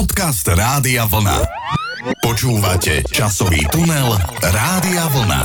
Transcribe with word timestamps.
Podcast 0.00 0.48
Rádia 0.48 1.04
Vlna. 1.04 1.44
Počúvate 2.24 3.04
časový 3.12 3.68
tunel 3.68 4.16
Rádia 4.40 5.04
Vlna. 5.12 5.42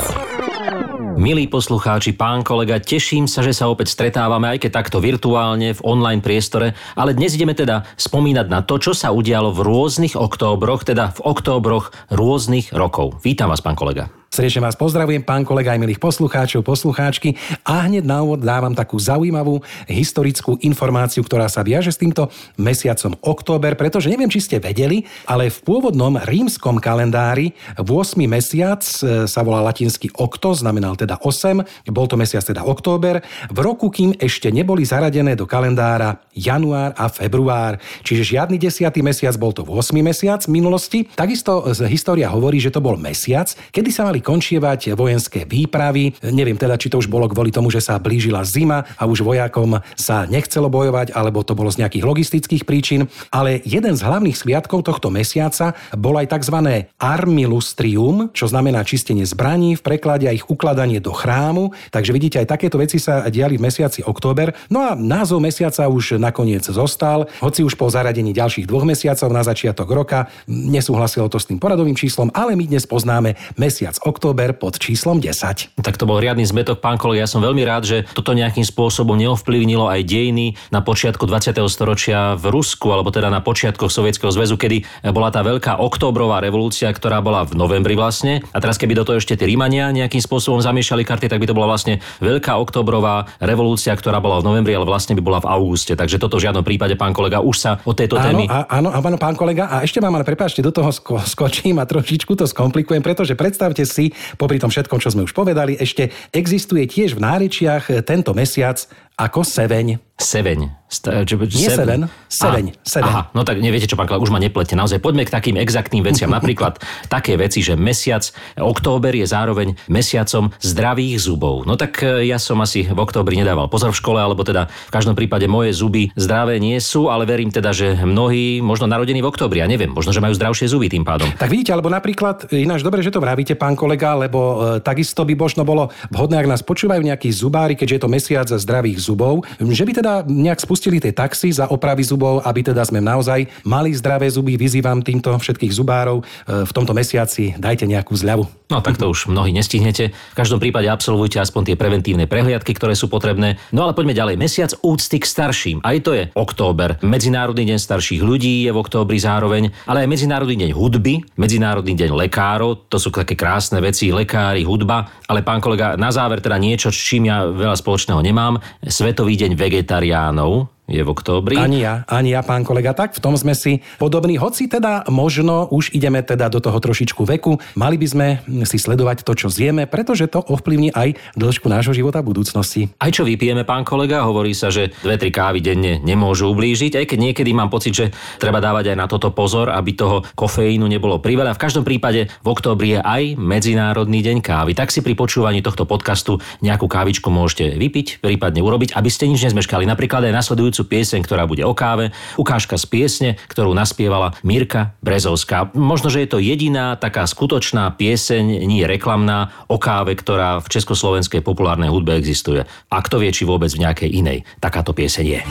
Milí 1.19 1.51
poslucháči, 1.51 2.15
pán 2.15 2.39
kolega, 2.39 2.79
teším 2.79 3.27
sa, 3.27 3.43
že 3.43 3.51
sa 3.51 3.67
opäť 3.67 3.91
stretávame, 3.91 4.55
aj 4.55 4.63
keď 4.63 4.71
takto 4.79 5.03
virtuálne, 5.03 5.75
v 5.75 5.83
online 5.83 6.23
priestore, 6.23 6.71
ale 6.95 7.11
dnes 7.11 7.35
ideme 7.35 7.51
teda 7.51 7.83
spomínať 7.99 8.47
na 8.47 8.63
to, 8.63 8.79
čo 8.79 8.95
sa 8.95 9.11
udialo 9.11 9.51
v 9.51 9.59
rôznych 9.59 10.15
októbroch, 10.15 10.87
teda 10.87 11.11
v 11.11 11.35
októbroch 11.35 11.91
rôznych 12.15 12.71
rokov. 12.71 13.19
Vítam 13.27 13.51
vás, 13.51 13.59
pán 13.59 13.75
kolega. 13.75 14.07
Srdečne 14.35 14.67
vás 14.67 14.75
pozdravujem, 14.75 15.23
pán 15.23 15.47
kolega 15.47 15.71
aj 15.71 15.79
milých 15.79 16.03
poslucháčov, 16.03 16.59
poslucháčky 16.59 17.39
a 17.63 17.87
hneď 17.87 18.03
na 18.03 18.19
úvod 18.19 18.43
dávam 18.43 18.75
takú 18.75 18.99
zaujímavú 18.99 19.63
historickú 19.87 20.59
informáciu, 20.59 21.23
ktorá 21.23 21.47
sa 21.47 21.63
viaže 21.63 21.95
s 21.95 22.03
týmto 22.03 22.27
mesiacom 22.59 23.15
október, 23.23 23.79
pretože 23.79 24.11
neviem, 24.11 24.27
či 24.27 24.43
ste 24.43 24.59
vedeli, 24.59 25.07
ale 25.23 25.47
v 25.47 25.55
pôvodnom 25.63 26.19
rímskom 26.19 26.83
kalendári 26.83 27.55
v 27.79 27.87
8. 27.87 28.27
mesiac 28.27 28.83
e, 28.83 29.23
sa 29.23 29.39
volá 29.39 29.63
latinský 29.71 30.11
okto, 30.11 30.51
znamenal 30.51 30.99
teda 30.99 31.15
8, 31.15 31.87
bol 31.95 32.03
to 32.03 32.19
mesiac 32.19 32.43
teda 32.43 32.67
október, 32.67 33.23
v 33.47 33.59
roku, 33.63 33.87
kým 33.87 34.19
ešte 34.19 34.51
neboli 34.51 34.83
zaradené 34.83 35.39
do 35.39 35.47
kalendára 35.47 36.19
január 36.35 36.91
a 36.99 37.07
február, 37.07 37.79
čiže 38.03 38.35
žiadny 38.35 38.59
desiatý 38.59 38.99
mesiac, 38.99 39.31
bol 39.39 39.55
to 39.55 39.63
v 39.63 39.79
8. 39.79 39.95
mesiac 40.03 40.43
minulosti. 40.51 41.07
Takisto 41.07 41.71
história 41.87 42.27
hovorí, 42.27 42.59
že 42.59 42.75
to 42.75 42.83
bol 42.83 42.99
mesiac, 42.99 43.47
kedy 43.71 43.95
sa 43.95 44.03
mali 44.03 44.24
končievať 44.25 44.97
vojenské 44.97 45.45
výpravy. 45.45 46.17
Neviem 46.33 46.57
teda, 46.57 46.81
či 46.81 46.89
to 46.89 46.97
už 46.97 47.05
bolo 47.05 47.29
kvôli 47.29 47.53
tomu, 47.53 47.69
že 47.69 47.85
sa 47.85 48.01
blížila 48.01 48.41
zima 48.41 48.81
a 48.97 49.05
už 49.05 49.21
vojakom 49.21 49.77
sa 49.93 50.25
nechcelo 50.25 50.65
bojovať, 50.73 51.13
alebo 51.13 51.45
to 51.45 51.53
bolo 51.53 51.69
z 51.69 51.85
nejakých 51.85 52.03
logistických 52.09 52.63
príčin. 52.65 53.05
Ale 53.29 53.61
jeden 53.61 53.93
z 53.93 54.01
hlavných 54.01 54.33
sviatkov 54.33 54.81
tohto 54.81 55.13
mesiaca 55.13 55.77
bol 55.93 56.17
aj 56.17 56.33
tzv. 56.33 56.89
armilustrium, 56.97 58.33
čo 58.33 58.49
znamená 58.49 58.81
čistenie 58.81 59.29
zbraní, 59.29 59.77
v 59.77 59.85
preklade 59.85 60.25
ich 60.25 60.49
ukladanie 60.49 60.97
do 60.97 61.13
chrámu. 61.13 61.77
Takže 61.93 62.09
vidíte, 62.09 62.41
aj 62.41 62.49
takéto 62.49 62.81
veci 62.81 62.97
sa 62.97 63.29
diali 63.29 63.61
v 63.61 63.69
mesiaci 63.69 64.01
október. 64.01 64.57
No 64.73 64.81
a 64.81 64.97
názov 64.97 65.45
mesiaca 65.45 65.85
už 65.85 66.17
nakoniec 66.17 66.65
zostal, 66.65 67.29
hoci 67.45 67.61
už 67.61 67.77
po 67.77 67.85
zaradení 67.93 68.33
ďalších 68.33 68.65
dvoch 68.65 68.89
mesiacov 68.89 69.29
na 69.29 69.45
začiatok 69.45 69.85
roka 69.85 70.25
nesúhlasilo 70.49 71.29
to 71.29 71.37
s 71.37 71.45
tým 71.45 71.61
poradovým 71.61 71.93
číslom, 71.93 72.33
ale 72.33 72.57
my 72.57 72.65
dnes 72.65 72.89
poznáme 72.89 73.37
mesiac 73.59 73.93
október 74.01 74.14
október 74.15 74.55
pod 74.55 74.79
číslom 74.79 75.19
10. 75.19 75.75
Tak 75.75 75.99
to 75.99 76.07
bol 76.07 76.23
riadny 76.23 76.47
zmetok, 76.47 76.79
pán 76.79 76.95
kolega. 76.95 77.27
Ja 77.27 77.29
som 77.29 77.43
veľmi 77.43 77.67
rád, 77.67 77.83
že 77.83 77.97
toto 78.15 78.31
nejakým 78.31 78.63
spôsobom 78.63 79.19
neovplyvnilo 79.19 79.91
aj 79.91 80.07
dejiny 80.07 80.55
na 80.71 80.79
počiatku 80.79 81.27
20. 81.27 81.51
storočia 81.67 82.39
v 82.39 82.47
Rusku, 82.47 82.87
alebo 82.95 83.11
teda 83.11 83.27
na 83.27 83.43
počiatkoch 83.43 83.91
Sovietskeho 83.91 84.31
zväzu, 84.31 84.55
kedy 84.55 84.87
bola 85.11 85.35
tá 85.35 85.43
veľká 85.43 85.83
októbrová 85.83 86.39
revolúcia, 86.39 86.87
ktorá 86.95 87.19
bola 87.19 87.43
v 87.43 87.59
novembri 87.59 87.99
vlastne. 87.99 88.39
A 88.55 88.63
teraz 88.63 88.79
keby 88.79 88.95
do 88.95 89.03
toho 89.03 89.19
ešte 89.19 89.35
tí 89.35 89.43
Rímania 89.43 89.91
nejakým 89.91 90.23
spôsobom 90.23 90.63
zamiešali 90.63 91.03
karty, 91.03 91.27
tak 91.27 91.41
by 91.41 91.47
to 91.49 91.57
bola 91.57 91.75
vlastne 91.75 91.99
veľká 92.23 92.55
októbrová 92.55 93.27
revolúcia, 93.43 93.91
ktorá 93.91 94.23
bola 94.23 94.39
v 94.39 94.47
novembri, 94.47 94.75
ale 94.75 94.87
vlastne 94.87 95.17
by 95.17 95.23
bola 95.25 95.39
v 95.43 95.49
auguste. 95.51 95.97
Takže 95.97 96.21
toto 96.21 96.37
v 96.39 96.47
žiadnom 96.47 96.63
prípade, 96.63 96.95
pán 96.95 97.11
kolega, 97.15 97.41
už 97.41 97.55
sa 97.55 97.71
o 97.83 97.91
tejto 97.95 98.15
áno, 98.19 98.25
témy. 98.31 98.43
Áno, 98.47 98.89
áno, 98.91 99.17
pán 99.19 99.35
kolega. 99.35 99.67
A 99.71 99.83
ešte 99.83 99.99
vám 99.99 100.15
ale 100.15 100.27
prepáčte, 100.27 100.63
do 100.63 100.71
toho 100.71 100.91
sko- 100.91 101.23
skočím 101.23 101.79
a 101.81 101.87
trošičku 101.87 102.35
to 102.35 102.45
skomplikujem, 102.45 102.99
pretože 102.99 103.33
predstavte 103.39 103.87
si, 103.87 103.94
popri 104.35 104.59
tom 104.59 104.71
všetkom, 104.73 104.99
čo 104.99 105.13
sme 105.13 105.23
už 105.23 105.31
povedali, 105.31 105.79
ešte 105.79 106.11
existuje 106.33 106.83
tiež 106.89 107.15
v 107.15 107.23
nárečiach 107.23 108.03
tento 108.03 108.35
mesiac 108.35 108.77
ako 109.15 109.47
seveň. 109.47 109.99
Seveň. 110.15 110.71
St- 110.87 111.27
čo, 111.27 111.35
Nie 111.35 111.75
seven, 111.75 112.07
seveň, 112.31 112.65
seveň. 112.87 113.09
Aha, 113.09 113.21
no 113.35 113.43
tak 113.43 113.59
neviete 113.59 113.83
čo, 113.83 113.99
pán 113.99 114.07
Kla, 114.07 114.21
už 114.21 114.31
ma 114.31 114.39
neplete. 114.39 114.77
Naozaj 114.77 115.03
poďme 115.03 115.27
k 115.27 115.33
takým 115.33 115.59
exaktným 115.59 116.07
veciam. 116.07 116.31
Napríklad 116.37 116.79
také 117.11 117.35
veci, 117.35 117.59
že 117.59 117.75
mesiac, 117.75 118.23
október 118.55 119.11
je 119.11 119.27
zároveň 119.27 119.75
mesiacom 119.91 120.55
zdravých 120.63 121.19
zubov. 121.19 121.67
No 121.67 121.75
tak 121.75 121.99
e, 121.99 122.31
ja 122.31 122.39
som 122.39 122.63
asi 122.63 122.87
v 122.87 122.95
októbri 122.95 123.35
nedával 123.35 123.67
pozor 123.67 123.91
v 123.91 123.99
škole, 123.99 124.23
alebo 124.23 124.47
teda 124.47 124.71
v 124.71 124.91
každom 124.93 125.19
prípade 125.19 125.51
moje 125.51 125.75
zuby 125.75 126.15
zdravé 126.15 126.63
nie 126.63 126.79
sú, 126.79 127.11
ale 127.11 127.27
verím 127.27 127.51
teda, 127.51 127.75
že 127.75 127.99
mnohí 127.99 128.63
možno 128.63 128.87
narodení 128.87 129.19
v 129.19 129.27
októbri, 129.27 129.59
ja 129.59 129.67
neviem, 129.67 129.91
možno, 129.91 130.15
že 130.15 130.23
majú 130.23 130.31
zdravšie 130.31 130.71
zuby 130.71 130.87
tým 130.87 131.03
pádom. 131.03 131.27
Tak 131.35 131.51
vidíte, 131.51 131.75
alebo 131.75 131.91
napríklad, 131.91 132.55
ináč 132.55 132.87
dobre, 132.87 133.03
že 133.03 133.11
to 133.11 133.19
vravíte, 133.19 133.59
pán 133.59 133.75
kolega, 133.75 134.15
lebo 134.15 134.39
e, 134.79 134.85
takisto 134.85 135.27
by 135.27 135.35
možno 135.35 135.67
bolo 135.67 135.91
vhodné, 136.07 136.39
ak 136.39 136.47
nás 136.55 136.61
počúvajú 136.63 137.03
nejakí 137.03 137.27
zubári, 137.35 137.75
keďže 137.75 137.95
je 137.99 138.01
to 138.05 138.13
mesiac 138.13 138.47
zdravých 138.47 139.01
zubov, 139.05 139.45
že 139.61 139.85
by 139.85 139.91
teda 139.93 140.13
nejak 140.25 140.57
spustili 140.57 140.97
tie 140.97 141.13
taxi 141.13 141.53
za 141.53 141.69
opravy 141.69 142.01
zubov, 142.01 142.41
aby 142.41 142.65
teda 142.65 142.81
sme 142.81 142.97
naozaj 142.97 143.45
mali 143.61 143.93
zdravé 143.93 144.25
zuby. 144.25 144.57
Vyzývam 144.57 145.05
týmto 145.05 145.29
všetkých 145.29 145.69
zubárov 145.69 146.21
e, 146.21 146.23
v 146.65 146.71
tomto 146.73 146.97
mesiaci, 146.97 147.53
dajte 147.61 147.85
nejakú 147.85 148.17
zľavu. 148.17 148.64
No 148.65 148.81
tak 148.81 148.97
to 148.97 149.13
už 149.13 149.29
mnohí 149.29 149.53
nestihnete. 149.53 150.09
V 150.09 150.35
každom 150.37 150.57
prípade 150.57 150.89
absolvujte 150.89 151.37
aspoň 151.37 151.73
tie 151.73 151.75
preventívne 151.77 152.25
prehliadky, 152.25 152.73
ktoré 152.73 152.97
sú 152.97 153.05
potrebné. 153.05 153.61
No 153.69 153.85
ale 153.85 153.93
poďme 153.93 154.17
ďalej. 154.17 154.35
Mesiac 154.41 154.71
úcty 154.81 155.21
k 155.21 155.25
starším. 155.25 155.77
Aj 155.85 155.93
to 156.01 156.17
je 156.17 156.33
október. 156.33 156.97
Medzinárodný 157.05 157.69
deň 157.69 157.77
starších 157.77 158.25
ľudí 158.25 158.65
je 158.65 158.71
v 158.73 158.81
októbri 158.81 159.21
zároveň, 159.21 159.69
ale 159.85 160.05
aj 160.05 160.09
Medzinárodný 160.09 160.55
deň 160.65 160.71
hudby, 160.73 161.21
Medzinárodný 161.37 161.93
deň 161.93 162.09
lekárov. 162.25 162.89
To 162.89 162.97
sú 162.97 163.13
také 163.13 163.37
krásne 163.37 163.77
veci, 163.85 164.09
lekári, 164.09 164.65
hudba. 164.65 165.13
Ale 165.29 165.45
pán 165.45 165.61
kolega, 165.61 165.93
na 165.93 166.09
záver 166.09 166.41
teda 166.41 166.57
niečo, 166.57 166.89
s 166.89 166.97
čím 166.97 167.29
ja 167.29 167.45
veľa 167.45 167.77
spoločného 167.77 168.21
nemám. 168.25 168.57
Svetový 168.81 169.37
deň 169.37 169.53
vegetariánov 169.53 170.74
je 170.85 171.01
v 171.01 171.09
októbri. 171.09 171.57
Ani 171.57 171.81
ja, 171.81 172.05
ani 172.05 172.37
ja, 172.37 172.45
pán 172.45 172.61
kolega, 172.61 172.93
tak 172.93 173.17
v 173.17 173.19
tom 173.21 173.33
sme 173.33 173.57
si 173.57 173.81
podobní. 173.97 174.37
Hoci 174.37 174.69
teda 174.69 175.09
možno 175.09 175.65
už 175.73 175.93
ideme 175.97 176.21
teda 176.21 176.49
do 176.49 176.61
toho 176.61 176.77
trošičku 176.77 177.25
veku, 177.25 177.57
mali 177.73 177.97
by 177.97 178.07
sme 178.07 178.27
si 178.69 178.77
sledovať 178.77 179.25
to, 179.25 179.33
čo 179.33 179.47
zjeme, 179.49 179.89
pretože 179.89 180.29
to 180.29 180.45
ovplyvní 180.45 180.93
aj 180.93 181.17
dĺžku 181.33 181.65
nášho 181.65 181.97
života 181.97 182.21
v 182.21 182.29
budúcnosti. 182.37 182.81
Aj 183.01 183.09
čo 183.09 183.25
vypijeme, 183.25 183.65
pán 183.65 183.81
kolega, 183.81 184.25
hovorí 184.29 184.53
sa, 184.53 184.69
že 184.69 184.93
dve, 185.01 185.17
tri 185.17 185.33
kávy 185.33 185.59
denne 185.65 185.97
nemôžu 186.05 186.53
ublížiť, 186.53 187.01
aj 187.01 187.05
keď 187.09 187.17
niekedy 187.31 187.49
mám 187.57 187.73
pocit, 187.73 187.97
že 187.97 188.05
treba 188.37 188.61
dávať 188.61 188.93
aj 188.93 188.97
na 188.97 189.07
toto 189.09 189.33
pozor, 189.33 189.73
aby 189.73 189.97
toho 189.97 190.21
kofeínu 190.37 190.85
nebolo 190.85 191.17
priveľa. 191.17 191.57
V 191.57 191.63
každom 191.65 191.81
prípade 191.81 192.29
v 192.45 192.47
októbri 192.47 192.97
je 192.97 192.99
aj 193.01 193.23
Medzinárodný 193.41 194.21
deň 194.21 194.37
kávy. 194.45 194.77
Tak 194.77 194.93
si 194.93 195.01
pri 195.01 195.17
počúvaní 195.17 195.65
tohto 195.65 195.89
podcastu 195.89 196.37
nejakú 196.61 196.85
kávičku 196.85 197.33
môžete 197.33 197.73
vypiť, 197.73 198.21
prípadne 198.21 198.61
urobiť, 198.61 198.93
aby 198.93 199.09
ste 199.09 199.25
nič 199.25 199.49
nezmeškali. 199.49 199.89
Napríklad 199.89 200.29
aj 200.29 200.33
nasledujúcu 200.33 200.74
nasledujúcu 200.75 200.91
pieseň, 200.91 201.19
ktorá 201.23 201.43
bude 201.47 201.63
o 201.63 201.71
káve, 201.71 202.11
ukážka 202.35 202.75
z 202.75 202.85
piesne, 202.91 203.29
ktorú 203.47 203.71
naspievala 203.71 204.35
Mirka 204.43 204.91
Brezovská. 204.99 205.71
Možno, 205.71 206.11
že 206.11 206.27
je 206.27 206.29
to 206.35 206.43
jediná 206.43 206.99
taká 206.99 207.23
skutočná 207.23 207.95
pieseň, 207.95 208.67
nie 208.67 208.83
reklamná, 208.83 209.55
o 209.71 209.79
káve, 209.79 210.19
ktorá 210.19 210.59
v 210.59 210.67
československej 210.67 211.39
populárnej 211.39 211.87
hudbe 211.87 212.19
existuje. 212.19 212.67
A 212.91 212.97
kto 212.99 213.23
vie, 213.23 213.31
či 213.31 213.47
vôbec 213.47 213.71
v 213.71 213.87
nejakej 213.87 214.09
inej 214.11 214.37
takáto 214.59 214.91
pieseň 214.91 215.25
je. 215.25 215.41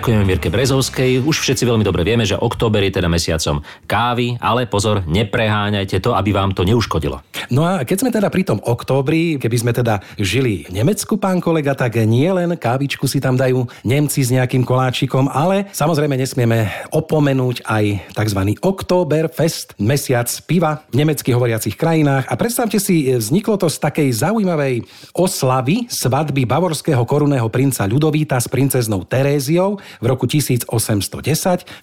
Ďakujeme 0.00 0.24
Mirke 0.24 0.48
Brezovskej. 0.48 1.20
Už 1.28 1.44
všetci 1.44 1.68
veľmi 1.68 1.84
dobre 1.84 2.08
vieme, 2.08 2.24
že 2.24 2.32
október 2.32 2.80
je 2.88 2.96
teda 2.96 3.12
mesiacom 3.12 3.60
kávy, 3.84 4.40
ale 4.40 4.64
pozor, 4.64 5.04
nepreháňajte 5.04 6.00
to, 6.00 6.16
aby 6.16 6.32
vám 6.32 6.56
to 6.56 6.64
neuškodilo. 6.64 7.20
No 7.52 7.68
a 7.68 7.84
keď 7.84 7.96
sme 8.00 8.08
teda 8.08 8.32
pri 8.32 8.48
tom 8.48 8.64
októbri, 8.64 9.36
keby 9.36 9.56
sme 9.60 9.76
teda 9.76 10.00
žili 10.16 10.64
v 10.64 10.80
Nemecku, 10.80 11.20
pán 11.20 11.44
kolega, 11.44 11.76
tak 11.76 12.00
nie 12.08 12.32
len 12.32 12.56
kávičku 12.56 13.04
si 13.04 13.20
tam 13.20 13.36
dajú 13.36 13.68
Nemci 13.84 14.24
s 14.24 14.32
nejakým 14.32 14.64
koláčikom, 14.64 15.28
ale 15.28 15.68
samozrejme 15.68 16.16
nesmieme 16.16 16.72
opomenúť 16.96 17.68
aj 17.68 18.16
tzv. 18.16 18.40
Oktoberfest, 18.56 19.76
mesiac 19.76 20.32
piva 20.48 20.80
v 20.96 21.04
nemecky 21.04 21.28
hovoriacich 21.36 21.76
krajinách. 21.76 22.24
A 22.24 22.40
predstavte 22.40 22.80
si, 22.80 23.04
vzniklo 23.04 23.60
to 23.60 23.68
z 23.68 23.76
takej 23.76 24.08
zaujímavej 24.16 24.80
oslavy 25.12 25.92
svadby 25.92 26.48
bavorského 26.48 27.04
korunného 27.04 27.52
princa 27.52 27.84
Ľudovíta 27.84 28.40
s 28.40 28.48
princeznou 28.48 29.04
Teréziou 29.04 29.76
v 30.00 30.06
roku 30.08 30.24
1810. 30.26 30.66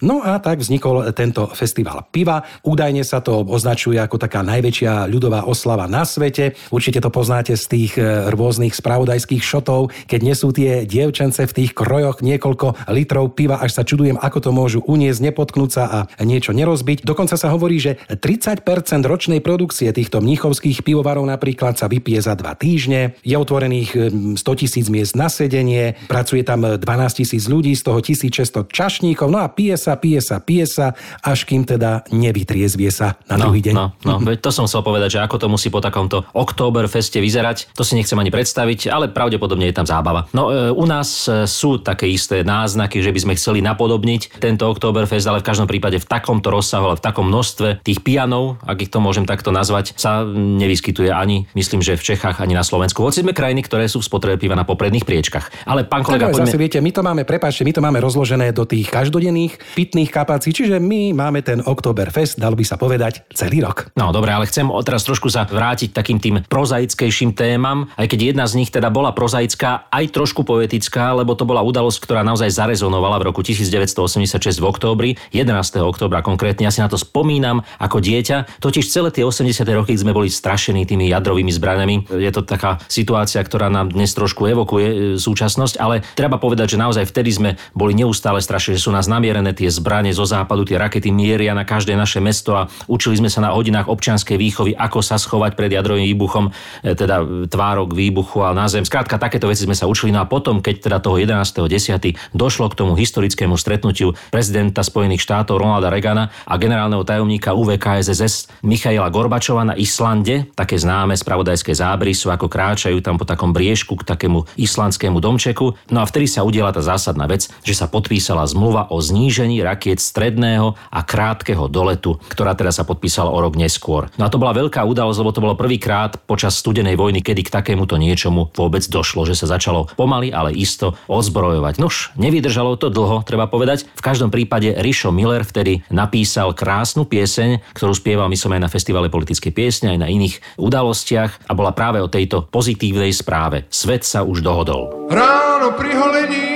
No 0.02 0.20
a 0.20 0.36
tak 0.42 0.60
vznikol 0.60 1.10
tento 1.14 1.48
festival 1.54 2.04
piva. 2.10 2.44
Údajne 2.66 3.06
sa 3.06 3.22
to 3.22 3.46
označuje 3.46 3.96
ako 3.96 4.18
taká 4.18 4.42
najväčšia 4.42 5.06
ľudová 5.06 5.46
oslava 5.46 5.86
na 5.86 6.02
svete. 6.02 6.58
Určite 6.74 7.00
to 7.00 7.10
poznáte 7.10 7.54
z 7.54 7.64
tých 7.64 7.92
e, 7.96 8.28
rôznych 8.28 8.74
spravodajských 8.74 9.42
šotov, 9.42 9.94
keď 10.10 10.20
nesú 10.20 10.50
tie 10.50 10.84
dievčence 10.84 11.40
v 11.46 11.56
tých 11.64 11.72
krojoch 11.72 12.20
niekoľko 12.20 12.90
litrov 12.92 13.32
piva, 13.32 13.62
až 13.62 13.78
sa 13.78 13.82
čudujem, 13.86 14.18
ako 14.18 14.38
to 14.42 14.50
môžu 14.50 14.80
uniesť, 14.84 15.30
nepotknúť 15.30 15.70
sa 15.70 15.84
a 15.88 15.98
niečo 16.26 16.50
nerozbiť. 16.52 17.06
Dokonca 17.06 17.38
sa 17.38 17.48
hovorí, 17.54 17.78
že 17.78 17.96
30% 18.10 18.66
ročnej 19.06 19.40
produkcie 19.40 19.94
týchto 19.94 20.18
mníchovských 20.18 20.82
pivovarov 20.82 21.24
napríklad 21.24 21.78
sa 21.78 21.86
vypije 21.86 22.20
za 22.20 22.34
dva 22.34 22.58
týždne. 22.58 23.14
Je 23.22 23.38
otvorených 23.38 23.90
100 24.36 24.60
tisíc 24.60 24.86
miest 24.90 25.14
na 25.14 25.30
sedenie, 25.30 25.94
pracuje 26.10 26.42
tam 26.42 26.66
12 26.80 26.82
tisíc 27.22 27.46
ľudí, 27.46 27.78
z 27.78 27.82
toho 27.86 27.97
1600 28.00 28.68
čašníkov, 28.68 29.28
no 29.28 29.38
a 29.42 29.48
pije 29.50 29.76
sa, 29.76 29.96
pije 29.98 30.20
sa, 30.22 30.40
pije 30.40 30.66
sa, 30.66 30.86
až 31.22 31.44
kým 31.48 31.64
teda 31.64 32.06
nevytriezvie 32.12 32.90
sa 32.92 33.18
na 33.26 33.36
no, 33.38 33.50
druhý 33.50 33.60
deň. 33.70 33.74
No, 33.74 33.86
no, 34.04 34.14
veď 34.28 34.38
to 34.44 34.50
som 34.50 34.64
chcel 34.66 34.82
povedať, 34.82 35.18
že 35.18 35.24
ako 35.24 35.36
to 35.38 35.46
musí 35.50 35.68
po 35.68 35.82
takomto 35.82 36.26
Oktoberfeste 36.34 37.18
vyzerať, 37.18 37.72
to 37.74 37.82
si 37.82 37.96
nechcem 37.96 38.18
ani 38.18 38.28
predstaviť, 38.28 38.92
ale 38.92 39.08
pravdepodobne 39.08 39.66
je 39.70 39.76
tam 39.76 39.86
zábava. 39.88 40.28
No 40.36 40.50
e, 40.52 40.70
u 40.70 40.84
nás 40.84 41.26
e, 41.26 41.48
sú 41.48 41.80
také 41.80 42.10
isté 42.10 42.44
náznaky, 42.44 43.00
že 43.00 43.10
by 43.14 43.20
sme 43.24 43.32
chceli 43.38 43.60
napodobniť 43.64 44.42
tento 44.42 44.68
Oktoberfest, 44.68 45.24
ale 45.24 45.40
v 45.40 45.48
každom 45.48 45.64
prípade 45.64 45.96
v 46.02 46.06
takomto 46.06 46.52
rozsahu, 46.52 46.92
ale 46.92 47.00
v 47.00 47.04
takom 47.04 47.26
množstve 47.32 47.80
tých 47.80 48.04
pianov, 48.04 48.60
ak 48.68 48.84
ich 48.84 48.90
to 48.92 49.00
môžem 49.00 49.24
takto 49.24 49.48
nazvať, 49.48 49.96
sa 49.96 50.22
nevyskytuje 50.28 51.08
ani, 51.08 51.48
myslím, 51.56 51.80
že 51.80 51.96
v 51.96 52.14
Čechách, 52.14 52.44
ani 52.44 52.52
na 52.52 52.62
Slovensku. 52.62 53.00
Hoci 53.00 53.24
sme 53.24 53.32
krajiny, 53.32 53.64
ktoré 53.64 53.88
sú 53.88 54.04
v 54.04 54.08
spotrebe 54.08 54.36
piva 54.36 54.52
na 54.52 54.68
popredných 54.68 55.08
priečkach. 55.08 55.48
Ale 55.64 55.88
pán 55.88 56.04
kolega, 56.04 56.28
poďme... 56.28 56.44
zase 56.44 56.60
viete, 56.60 56.78
my 56.84 56.92
to 56.92 57.00
máme, 57.00 57.22
prepáčte, 57.24 57.64
my 57.64 57.72
to 57.72 57.80
máme 57.80 57.87
rozložené 57.96 58.52
do 58.52 58.68
tých 58.68 58.92
každodenných 58.92 59.56
pitných 59.72 60.12
kapacít, 60.12 60.60
čiže 60.60 60.76
my 60.76 61.16
máme 61.16 61.40
ten 61.40 61.64
Oktoberfest, 61.64 62.36
dalo 62.36 62.52
by 62.52 62.64
sa 62.68 62.76
povedať, 62.76 63.24
celý 63.32 63.64
rok. 63.64 63.88
No 63.96 64.12
dobre, 64.12 64.36
ale 64.36 64.44
chcem 64.44 64.68
teraz 64.84 65.08
trošku 65.08 65.32
sa 65.32 65.48
vrátiť 65.48 65.96
takým 65.96 66.20
tým 66.20 66.44
prozaickejším 66.44 67.32
témam, 67.32 67.88
aj 67.96 68.12
keď 68.12 68.32
jedna 68.34 68.44
z 68.44 68.56
nich 68.60 68.68
teda 68.68 68.92
bola 68.92 69.16
prozaická, 69.16 69.88
aj 69.88 70.12
trošku 70.12 70.44
poetická, 70.44 71.16
lebo 71.16 71.32
to 71.32 71.48
bola 71.48 71.64
udalosť, 71.64 72.04
ktorá 72.04 72.20
naozaj 72.20 72.52
zarezonovala 72.52 73.22
v 73.22 73.32
roku 73.32 73.40
1986 73.40 74.60
v 74.60 74.64
októbri, 74.66 75.10
11. 75.32 75.54
októbra 75.80 76.20
konkrétne. 76.20 76.68
Ja 76.68 76.72
si 76.74 76.82
na 76.82 76.90
to 76.90 77.00
spomínam 77.00 77.64
ako 77.78 78.02
dieťa, 78.02 78.60
totiž 78.60 78.84
celé 78.90 79.14
tie 79.14 79.22
80. 79.22 79.64
roky 79.72 79.94
sme 79.94 80.12
boli 80.12 80.28
strašení 80.28 80.84
tými 80.84 81.08
jadrovými 81.08 81.52
zbraniami. 81.54 82.10
Je 82.18 82.32
to 82.34 82.42
taká 82.42 82.82
situácia, 82.90 83.40
ktorá 83.40 83.70
nám 83.70 83.94
dnes 83.94 84.10
trošku 84.12 84.48
evokuje 84.48 84.88
e, 84.88 84.96
súčasnosť, 85.20 85.74
ale 85.78 86.02
treba 86.18 86.40
povedať, 86.40 86.74
že 86.74 86.82
naozaj 86.82 87.04
vtedy 87.08 87.30
sme 87.30 87.50
boli 87.78 87.94
neustále 87.94 88.42
strašení, 88.42 88.74
že 88.74 88.84
sú 88.84 88.90
nás 88.90 89.06
namierené 89.06 89.54
tie 89.54 89.70
zbranie 89.70 90.10
zo 90.10 90.26
západu, 90.26 90.66
tie 90.66 90.74
rakety 90.74 91.14
mieria 91.14 91.54
na 91.54 91.62
každé 91.62 91.94
naše 91.94 92.18
mesto 92.18 92.58
a 92.58 92.66
učili 92.90 93.22
sme 93.22 93.30
sa 93.30 93.38
na 93.38 93.54
hodinách 93.54 93.86
občianskej 93.86 94.34
výchovy, 94.34 94.74
ako 94.74 94.98
sa 94.98 95.14
schovať 95.14 95.54
pred 95.54 95.70
jadrovým 95.70 96.10
výbuchom, 96.10 96.50
e, 96.82 96.98
teda 96.98 97.46
tvárok 97.46 97.94
výbuchu 97.94 98.42
a 98.42 98.50
na 98.50 98.66
zem. 98.66 98.82
Skrátka, 98.82 99.22
takéto 99.22 99.46
veci 99.46 99.62
sme 99.62 99.78
sa 99.78 99.86
učili. 99.86 100.10
No 100.10 100.18
a 100.18 100.26
potom, 100.26 100.58
keď 100.58 100.90
teda 100.90 100.98
toho 100.98 101.22
11.10. 101.22 102.34
došlo 102.34 102.66
k 102.72 102.74
tomu 102.74 102.98
historickému 102.98 103.54
stretnutiu 103.54 104.18
prezidenta 104.34 104.82
Spojených 104.82 105.22
štátov 105.22 105.62
Ronalda 105.62 105.94
Reagana 105.94 106.34
a 106.44 106.58
generálneho 106.58 107.06
tajomníka 107.06 107.54
UVKSSS 107.54 108.66
Michaila 108.66 109.06
Gorbačova 109.14 109.62
na 109.62 109.78
Islande, 109.78 110.50
také 110.58 110.74
známe 110.80 111.14
spravodajské 111.14 111.70
zábrysy, 111.76 112.26
ako 112.32 112.50
kráčajú 112.50 112.98
tam 113.04 113.20
po 113.20 113.28
takom 113.28 113.54
briežku 113.54 113.94
k 114.00 114.08
takému 114.08 114.48
islandskému 114.56 115.20
domčeku. 115.22 115.76
No 115.92 116.02
a 116.02 116.08
vtedy 116.08 116.26
sa 116.26 116.42
udiela 116.42 116.72
tá 116.72 116.80
zásadná 116.80 117.28
vec, 117.28 117.46
že 117.68 117.76
sa 117.76 117.92
podpísala 117.92 118.48
zmluva 118.48 118.88
o 118.88 118.96
znížení 119.04 119.60
rakiet 119.60 120.00
stredného 120.00 120.72
a 120.88 121.00
krátkeho 121.04 121.68
doletu, 121.68 122.16
ktorá 122.32 122.56
teda 122.56 122.72
sa 122.72 122.88
podpísala 122.88 123.28
o 123.28 123.38
rok 123.44 123.60
neskôr. 123.60 124.08
No 124.16 124.24
a 124.24 124.32
to 124.32 124.40
bola 124.40 124.56
veľká 124.56 124.80
udalosť, 124.88 125.18
lebo 125.20 125.34
to 125.36 125.44
bolo 125.44 125.52
prvýkrát 125.52 126.16
počas 126.24 126.56
studenej 126.56 126.96
vojny, 126.96 127.20
kedy 127.20 127.44
k 127.44 127.52
takémuto 127.52 128.00
niečomu 128.00 128.48
vôbec 128.56 128.80
došlo, 128.88 129.28
že 129.28 129.36
sa 129.36 129.44
začalo 129.44 129.92
pomaly, 130.00 130.32
ale 130.32 130.56
isto 130.56 130.96
odzbrojovať. 131.12 131.76
Nož, 131.76 132.16
nevydržalo 132.16 132.80
to 132.80 132.88
dlho, 132.88 133.20
treba 133.28 133.44
povedať. 133.44 133.84
V 133.92 134.00
každom 134.00 134.32
prípade 134.32 134.72
Rišo 134.72 135.12
Miller 135.12 135.44
vtedy 135.44 135.84
napísal 135.92 136.56
krásnu 136.56 137.04
pieseň, 137.04 137.76
ktorú 137.76 137.92
spieval 137.92 138.32
myslím 138.32 138.56
aj 138.56 138.62
na 138.64 138.72
festivale 138.72 139.12
politickej 139.12 139.52
piesne, 139.52 139.92
aj 139.92 140.00
na 140.00 140.08
iných 140.08 140.40
udalostiach 140.56 141.50
a 141.50 141.52
bola 141.52 141.76
práve 141.76 142.00
o 142.00 142.08
tejto 142.08 142.48
pozitívnej 142.48 143.12
správe. 143.12 143.68
Svet 143.68 144.06
sa 144.08 144.24
už 144.24 144.40
dohodol. 144.40 145.10
Ráno 145.12 145.74
pri 145.74 145.92
holení, 145.92 146.47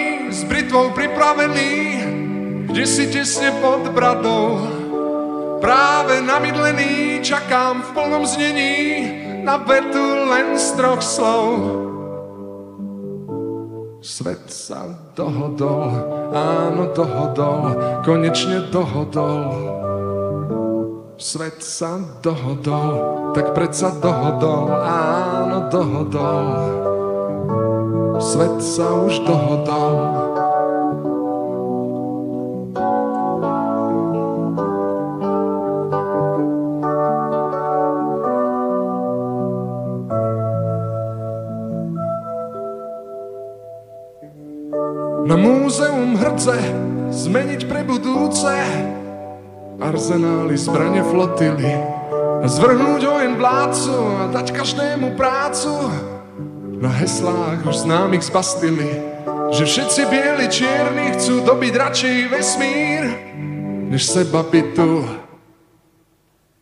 s 0.42 0.44
britvou 0.50 0.90
pripravený, 0.90 1.72
kde 2.66 2.82
si 2.82 3.06
tesne 3.14 3.54
pod 3.62 3.94
bradou. 3.94 4.58
Práve 5.62 6.18
namydlený, 6.18 7.22
čakám 7.22 7.86
v 7.86 7.88
plnom 7.94 8.26
znení, 8.26 9.06
na 9.46 9.62
vetu 9.62 10.02
len 10.02 10.58
z 10.58 10.66
troch 10.74 10.98
slov. 10.98 11.46
Svet 14.02 14.50
sa 14.50 14.82
dohodol, 15.14 15.94
áno 16.34 16.90
dohodol, 16.90 17.78
konečne 18.02 18.66
dohodol. 18.74 19.46
Svet 21.22 21.62
sa 21.62 22.02
dohodol, 22.18 23.30
tak 23.30 23.54
predsa 23.54 23.94
dohodol, 23.94 24.74
áno 24.82 25.70
dohodol. 25.70 26.46
Svet 28.18 28.58
sa 28.58 28.90
už 29.06 29.22
dohodol. 29.22 30.31
Na 45.32 45.40
múzeum 45.40 46.12
hrdce 46.12 46.52
zmeniť 47.08 47.64
pre 47.64 47.80
budúce 47.88 48.52
arzenály, 49.80 50.60
zbrane 50.60 51.00
flotily 51.08 51.72
a 52.44 52.44
zvrhnúť 52.44 53.00
ojen 53.00 53.40
vládcu 53.40 53.96
a 53.96 54.22
dať 54.28 54.52
každému 54.52 55.16
prácu 55.16 55.72
na 56.76 56.92
heslách 57.00 57.64
už 57.64 57.88
známych 57.88 58.28
z 58.28 58.28
Bastily, 58.28 58.92
že 59.56 59.64
všetci 59.64 60.02
bieli 60.12 60.52
čierni 60.52 61.16
chcú 61.16 61.40
dobiť 61.48 61.72
radšej 61.80 62.16
vesmír, 62.28 63.02
než 63.88 64.04
seba 64.04 64.44
bytu. 64.44 65.00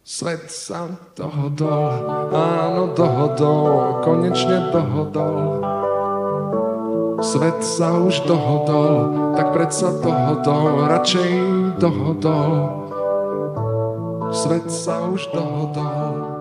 Svet 0.06 0.46
sa 0.46 0.94
dohodol, 1.18 2.06
áno 2.30 2.94
dohodol, 2.94 3.98
konečne 4.06 4.70
dohodol. 4.70 5.69
Svet 7.20 7.60
sa 7.60 8.00
už 8.00 8.24
dohodol, 8.24 9.12
tak 9.36 9.52
predsa 9.52 9.92
dohodol, 10.00 10.88
radšej 10.88 11.32
dohodol. 11.76 12.52
Svet 14.32 14.72
sa 14.72 15.04
už 15.04 15.28
dohodol. 15.28 16.39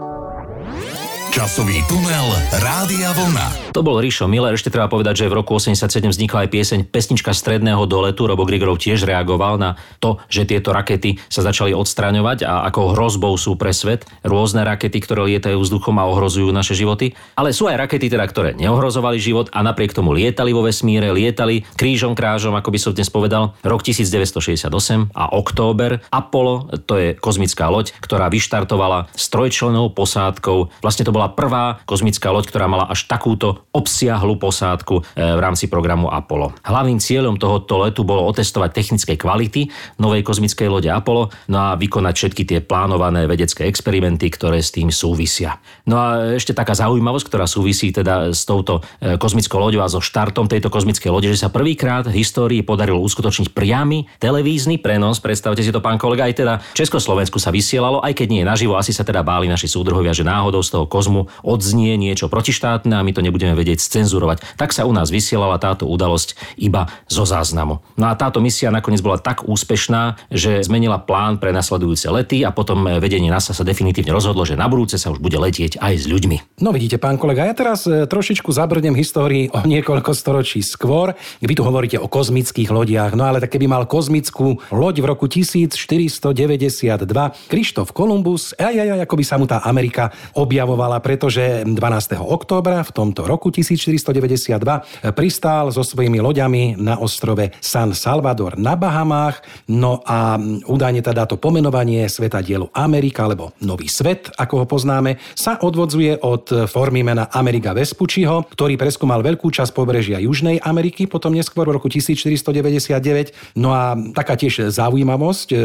Časový 1.29 1.85
tunel 1.85 2.25
Rádia 2.57 3.13
Vlna. 3.13 3.69
To 3.77 3.85
bol 3.85 4.01
Rišo 4.01 4.25
Miller. 4.25 4.57
Ešte 4.57 4.73
treba 4.73 4.89
povedať, 4.89 5.21
že 5.21 5.29
v 5.29 5.37
roku 5.37 5.53
87 5.53 6.09
vznikla 6.09 6.45
aj 6.45 6.49
pieseň 6.49 6.79
Pesnička 6.89 7.37
stredného 7.37 7.85
doletu. 7.85 8.25
Robo 8.25 8.49
Grigorov 8.49 8.81
tiež 8.81 9.05
reagoval 9.05 9.61
na 9.61 9.77
to, 10.01 10.17
že 10.25 10.49
tieto 10.49 10.73
rakety 10.73 11.21
sa 11.29 11.45
začali 11.45 11.69
odstraňovať 11.77 12.49
a 12.49 12.65
ako 12.65 12.97
hrozbou 12.97 13.37
sú 13.37 13.53
pre 13.61 13.69
svet 13.77 14.09
rôzne 14.25 14.65
rakety, 14.65 14.97
ktoré 14.97 15.29
lietajú 15.29 15.61
vzduchom 15.61 16.01
a 16.01 16.09
ohrozujú 16.09 16.49
naše 16.49 16.73
životy. 16.73 17.13
Ale 17.37 17.53
sú 17.53 17.69
aj 17.69 17.77
rakety, 17.77 18.09
teda, 18.09 18.25
ktoré 18.25 18.57
neohrozovali 18.57 19.21
život 19.21 19.53
a 19.53 19.61
napriek 19.61 19.93
tomu 19.93 20.17
lietali 20.17 20.49
vo 20.49 20.65
vesmíre, 20.65 21.13
lietali 21.13 21.61
krížom 21.77 22.17
krážom, 22.17 22.57
ako 22.57 22.73
by 22.73 22.79
som 22.81 22.97
dnes 22.97 23.13
povedal. 23.13 23.53
Rok 23.61 23.85
1968 23.85 24.65
a 25.13 25.23
október. 25.37 26.01
Apollo, 26.09 26.73
to 26.89 26.97
je 26.97 27.13
kozmická 27.13 27.69
loď, 27.69 27.93
ktorá 28.01 28.33
vyštartovala 28.33 29.13
s 29.13 29.29
trojčlenou 29.29 29.93
posádkou. 29.93 30.73
Vlastne 30.81 31.05
to 31.05 31.18
bola 31.19 31.35
prvá 31.35 31.83
kozmická 31.83 32.31
loď, 32.31 32.47
ktorá 32.47 32.71
mala 32.71 32.87
až 32.87 33.03
takúto 33.03 33.67
obsiahlu 33.75 34.39
posádku 34.39 35.03
e, 35.03 35.27
v 35.35 35.39
rámci 35.43 35.67
programu 35.67 36.07
Apollo. 36.07 36.55
Hlavným 36.63 37.03
cieľom 37.03 37.35
tohoto 37.35 37.83
letu 37.83 38.07
bolo 38.07 38.23
otestovať 38.31 38.71
technické 38.71 39.19
kvality 39.19 39.67
novej 39.99 40.23
kozmickej 40.23 40.71
lode 40.71 40.87
Apollo 40.87 41.35
no 41.51 41.57
a 41.59 41.75
vykonať 41.75 42.13
všetky 42.15 42.43
tie 42.47 42.59
plánované 42.63 43.27
vedecké 43.27 43.67
experimenty, 43.67 44.31
ktoré 44.31 44.63
s 44.63 44.71
tým 44.71 44.95
súvisia. 44.95 45.59
No 45.83 45.99
a 45.99 46.39
ešte 46.39 46.55
taká 46.55 46.71
zaujímavosť, 46.71 47.27
ktorá 47.27 47.43
súvisí 47.43 47.91
teda 47.91 48.31
s 48.31 48.47
touto 48.47 48.79
e, 49.03 49.19
kozmickou 49.19 49.59
loďou 49.59 49.83
a 49.83 49.91
so 49.91 49.99
štartom 49.99 50.47
tejto 50.47 50.71
kozmickej 50.71 51.11
lode, 51.11 51.27
že 51.27 51.43
sa 51.43 51.51
prvýkrát 51.51 52.07
v 52.07 52.15
histórii 52.23 52.63
podarilo 52.63 53.03
uskutočniť 53.03 53.51
priamy 53.51 54.07
televízny 54.23 54.79
prenos. 54.79 55.19
Predstavte 55.19 55.59
si 55.59 55.75
to, 55.75 55.83
pán 55.83 55.99
kolega, 55.99 56.31
aj 56.31 56.35
teda 56.39 56.53
Československu 56.79 57.43
sa 57.43 57.51
vysielalo, 57.51 57.99
aj 57.99 58.15
keď 58.15 58.27
nie 58.31 58.41
je 58.45 58.47
naživo, 58.47 58.79
asi 58.79 58.95
sa 58.95 59.03
teda 59.03 59.19
báli 59.19 59.51
naši 59.51 59.67
súdruhovia, 59.67 60.15
že 60.15 60.23
náhodou 60.23 60.63
z 60.63 60.69
toho 60.71 60.85
kozmu 61.09 61.25
odznie 61.41 61.97
niečo 61.97 62.29
protištátne 62.29 62.93
a 62.93 63.01
my 63.01 63.09
to 63.09 63.25
nebudeme 63.25 63.57
vedieť 63.57 63.81
scenzurovať. 63.81 64.45
Tak 64.61 64.69
sa 64.69 64.85
u 64.85 64.93
nás 64.93 65.09
vysielala 65.09 65.57
táto 65.57 65.89
udalosť 65.89 66.37
iba 66.61 66.85
zo 67.09 67.25
záznamu. 67.25 67.81
No 67.97 68.05
a 68.05 68.13
táto 68.13 68.37
misia 68.37 68.69
nakoniec 68.69 69.01
bola 69.01 69.17
tak 69.17 69.49
úspešná, 69.49 70.29
že 70.29 70.61
zmenila 70.61 71.01
plán 71.01 71.41
pre 71.41 71.49
nasledujúce 71.49 72.05
lety 72.13 72.45
a 72.45 72.53
potom 72.53 72.85
vedenie 73.01 73.33
NASA 73.33 73.57
sa 73.57 73.65
definitívne 73.65 74.13
rozhodlo, 74.13 74.45
že 74.45 74.53
na 74.53 74.69
budúce 74.69 75.01
sa 75.01 75.09
už 75.09 75.17
bude 75.17 75.41
letieť 75.41 75.81
aj 75.81 75.93
s 75.97 76.05
ľuďmi. 76.05 76.61
No 76.61 76.69
vidíte, 76.69 77.01
pán 77.01 77.17
kolega, 77.17 77.49
ja 77.49 77.57
teraz 77.57 77.89
e, 77.89 78.05
trošičku 78.05 78.53
zabrdnem 78.53 78.93
histórii 78.93 79.49
o 79.49 79.65
niekoľko 79.65 80.13
storočí 80.13 80.61
skôr. 80.61 81.17
Vy 81.41 81.57
tu 81.57 81.65
hovoríte 81.65 81.97
o 81.97 82.05
kozmických 82.05 82.69
lodiach, 82.69 83.17
no 83.17 83.25
ale 83.25 83.41
tak 83.41 83.57
keby 83.57 83.65
mal 83.65 83.89
kozmickú 83.89 84.61
loď 84.69 85.01
v 85.01 85.05
roku 85.09 85.25
1492 85.25 87.01
Krištof 87.49 87.95
Kolumbus, 87.95 88.53
aj, 88.59 88.75
aj, 88.75 88.89
aj, 88.99 89.01
ako 89.07 89.15
by 89.15 89.23
sa 89.25 89.35
mu 89.39 89.47
tá 89.47 89.63
Amerika 89.63 90.11
objavovala, 90.35 90.98
pretože 91.01 91.65
12. 91.65 91.75
októbra 92.19 92.83
v 92.85 92.91
tomto 92.91 93.25
roku 93.25 93.49
1492 93.49 95.11
pristál 95.15 95.71
so 95.71 95.83
svojimi 95.83 96.21
loďami 96.21 96.77
na 96.77 96.99
ostrove 96.99 97.51
San 97.63 97.95
Salvador 97.95 98.55
na 98.59 98.75
Bahamách. 98.75 99.41
No 99.71 100.03
a 100.05 100.39
údajne 100.67 101.01
teda 101.01 101.25
to 101.25 101.39
pomenovanie 101.39 102.05
sveta 102.05 102.43
dielu 102.43 102.69
Amerika, 102.75 103.25
alebo 103.25 103.51
Nový 103.63 103.89
svet, 103.89 104.31
ako 104.37 104.63
ho 104.63 104.65
poznáme, 104.67 105.17
sa 105.33 105.59
odvodzuje 105.59 106.21
od 106.23 106.69
formy 106.69 107.01
mena 107.01 107.27
Amerika 107.33 107.73
Vespucciho, 107.73 108.45
ktorý 108.53 108.75
preskúmal 108.75 109.23
veľkú 109.23 109.49
časť 109.49 109.71
pobrežia 109.73 110.21
Južnej 110.21 110.61
Ameriky, 110.63 111.09
potom 111.09 111.33
neskôr 111.33 111.65
v 111.67 111.75
roku 111.79 111.87
1499. 111.91 113.57
No 113.57 113.73
a 113.73 113.97
taká 114.13 114.35
tiež 114.39 114.69
zaujímavosť 114.71 115.47
e, 115.51 115.57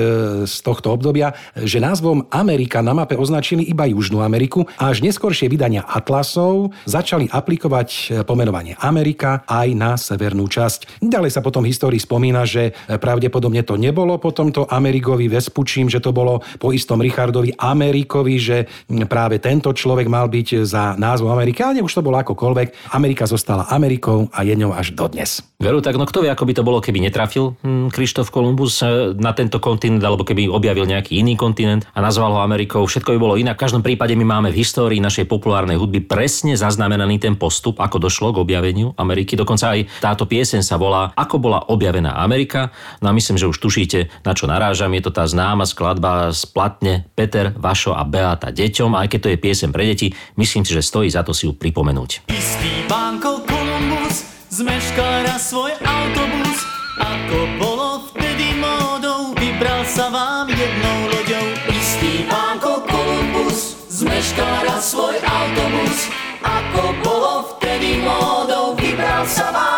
z 0.49 0.57
tohto 0.63 0.95
obdobia, 0.95 1.35
že 1.59 1.83
názvom 1.83 2.27
Amerika 2.31 2.81
na 2.81 2.97
mape 2.97 3.19
označili 3.19 3.67
iba 3.67 3.87
Južnú 3.87 4.23
Ameriku 4.23 4.67
a 4.79 4.91
až 4.91 5.05
neskôršie 5.25 5.49
vydania 5.49 5.81
Atlasov 5.89 6.77
začali 6.85 7.33
aplikovať 7.33 7.89
e, 7.89 8.01
pomenovanie 8.29 8.77
Amerika 8.77 9.41
aj 9.49 9.69
na 9.73 9.97
severnú 9.97 10.45
časť. 10.45 11.01
Ďalej 11.01 11.33
sa 11.33 11.41
potom 11.41 11.65
v 11.65 11.73
histórii 11.73 11.97
spomína, 11.97 12.45
že 12.45 12.77
pravdepodobne 12.85 13.65
to 13.65 13.81
nebolo 13.81 14.21
po 14.21 14.37
tomto 14.37 14.69
Amerikovi 14.69 15.33
Vespučím, 15.33 15.89
že 15.89 16.05
to 16.05 16.13
bolo 16.13 16.45
po 16.61 16.77
istom 16.77 17.01
Richardovi 17.01 17.57
Amerikovi, 17.57 18.37
že 18.37 18.69
práve 19.09 19.41
tento 19.41 19.73
človek 19.73 20.13
mal 20.13 20.29
byť 20.29 20.61
za 20.69 20.93
názvom 21.01 21.33
Amerika, 21.33 21.73
ale 21.73 21.81
už 21.81 21.97
to 21.97 22.05
bolo 22.05 22.21
akokoľvek. 22.21 22.93
Amerika 22.93 23.25
zostala 23.25 23.73
Amerikou 23.73 24.29
a 24.29 24.45
je 24.45 24.53
ňou 24.61 24.77
až 24.77 24.93
dodnes. 24.93 25.41
Veru, 25.57 25.81
tak 25.81 25.97
no 25.97 26.05
kto 26.05 26.21
vie, 26.21 26.29
ako 26.29 26.45
by 26.45 26.53
to 26.53 26.67
bolo, 26.69 26.85
keby 26.85 27.01
netrafil 27.01 27.57
hm, 27.65 27.89
Krištof 27.89 28.29
Kolumbus 28.29 28.85
e, 28.85 29.17
na 29.17 29.33
tento 29.33 29.57
kontinent, 29.57 30.05
alebo 30.05 30.21
keby 30.21 30.53
objavil 30.53 30.85
nejaký 30.85 31.17
iný 31.17 31.41
kontinent 31.41 31.89
a 31.97 32.05
nazval 32.05 32.37
ho 32.37 32.45
Amerikou. 32.45 32.85
Všetko 32.85 33.17
by 33.17 33.19
bolo 33.23 33.41
inak. 33.41 33.57
V 33.57 33.65
každom 33.65 33.81
prípade 33.81 34.13
my 34.13 34.29
máme 34.29 34.53
v 34.53 34.61
histórii 34.61 35.01
našej 35.15 35.31
populárnej 35.31 35.79
hudby 35.79 36.03
presne 36.03 36.59
zaznamenaný 36.59 37.23
ten 37.23 37.39
postup, 37.39 37.79
ako 37.79 38.03
došlo 38.03 38.35
k 38.35 38.43
objaveniu 38.43 38.99
Ameriky. 38.99 39.39
Dokonca 39.39 39.79
aj 39.79 39.87
táto 40.03 40.27
pieseň 40.27 40.67
sa 40.67 40.75
volá 40.75 41.15
Ako 41.15 41.39
bola 41.39 41.71
objavená 41.71 42.19
Amerika. 42.19 42.75
No 42.99 43.07
a 43.07 43.15
myslím, 43.15 43.39
že 43.39 43.47
už 43.47 43.63
tušíte, 43.63 44.11
na 44.27 44.35
čo 44.35 44.51
narážam. 44.51 44.91
Je 44.91 45.07
to 45.07 45.15
tá 45.15 45.23
známa 45.23 45.71
skladba 45.71 46.35
z 46.35 46.51
platne 46.51 47.07
Peter, 47.15 47.55
Vašo 47.55 47.95
a 47.95 48.03
Beata 48.03 48.51
deťom. 48.51 48.99
A 48.99 49.07
aj 49.07 49.15
keď 49.15 49.21
to 49.23 49.31
je 49.31 49.39
piesem 49.39 49.71
pre 49.71 49.87
deti, 49.87 50.11
myslím 50.35 50.67
si, 50.67 50.75
že 50.75 50.83
stojí 50.83 51.07
za 51.07 51.23
to 51.23 51.31
si 51.31 51.47
ju 51.47 51.55
pripomenúť. 51.55 52.27
Istý 52.35 52.91
banko 52.91 53.47
Kolumbus 53.47 54.27
zmeškal 54.51 55.31
raz 55.31 55.55
svoj 55.55 55.79
autobus, 55.79 56.59
ako 56.99 57.39
bolo 57.63 57.74
zmeškal 63.95 64.67
raz 64.67 64.91
svoj 64.91 65.15
autobus, 65.23 66.11
ako 66.43 66.83
bolo 67.07 67.33
vtedy 67.55 68.03
módou, 68.03 68.75
vybral 68.75 69.23
sa 69.23 69.55
vám 69.55 69.74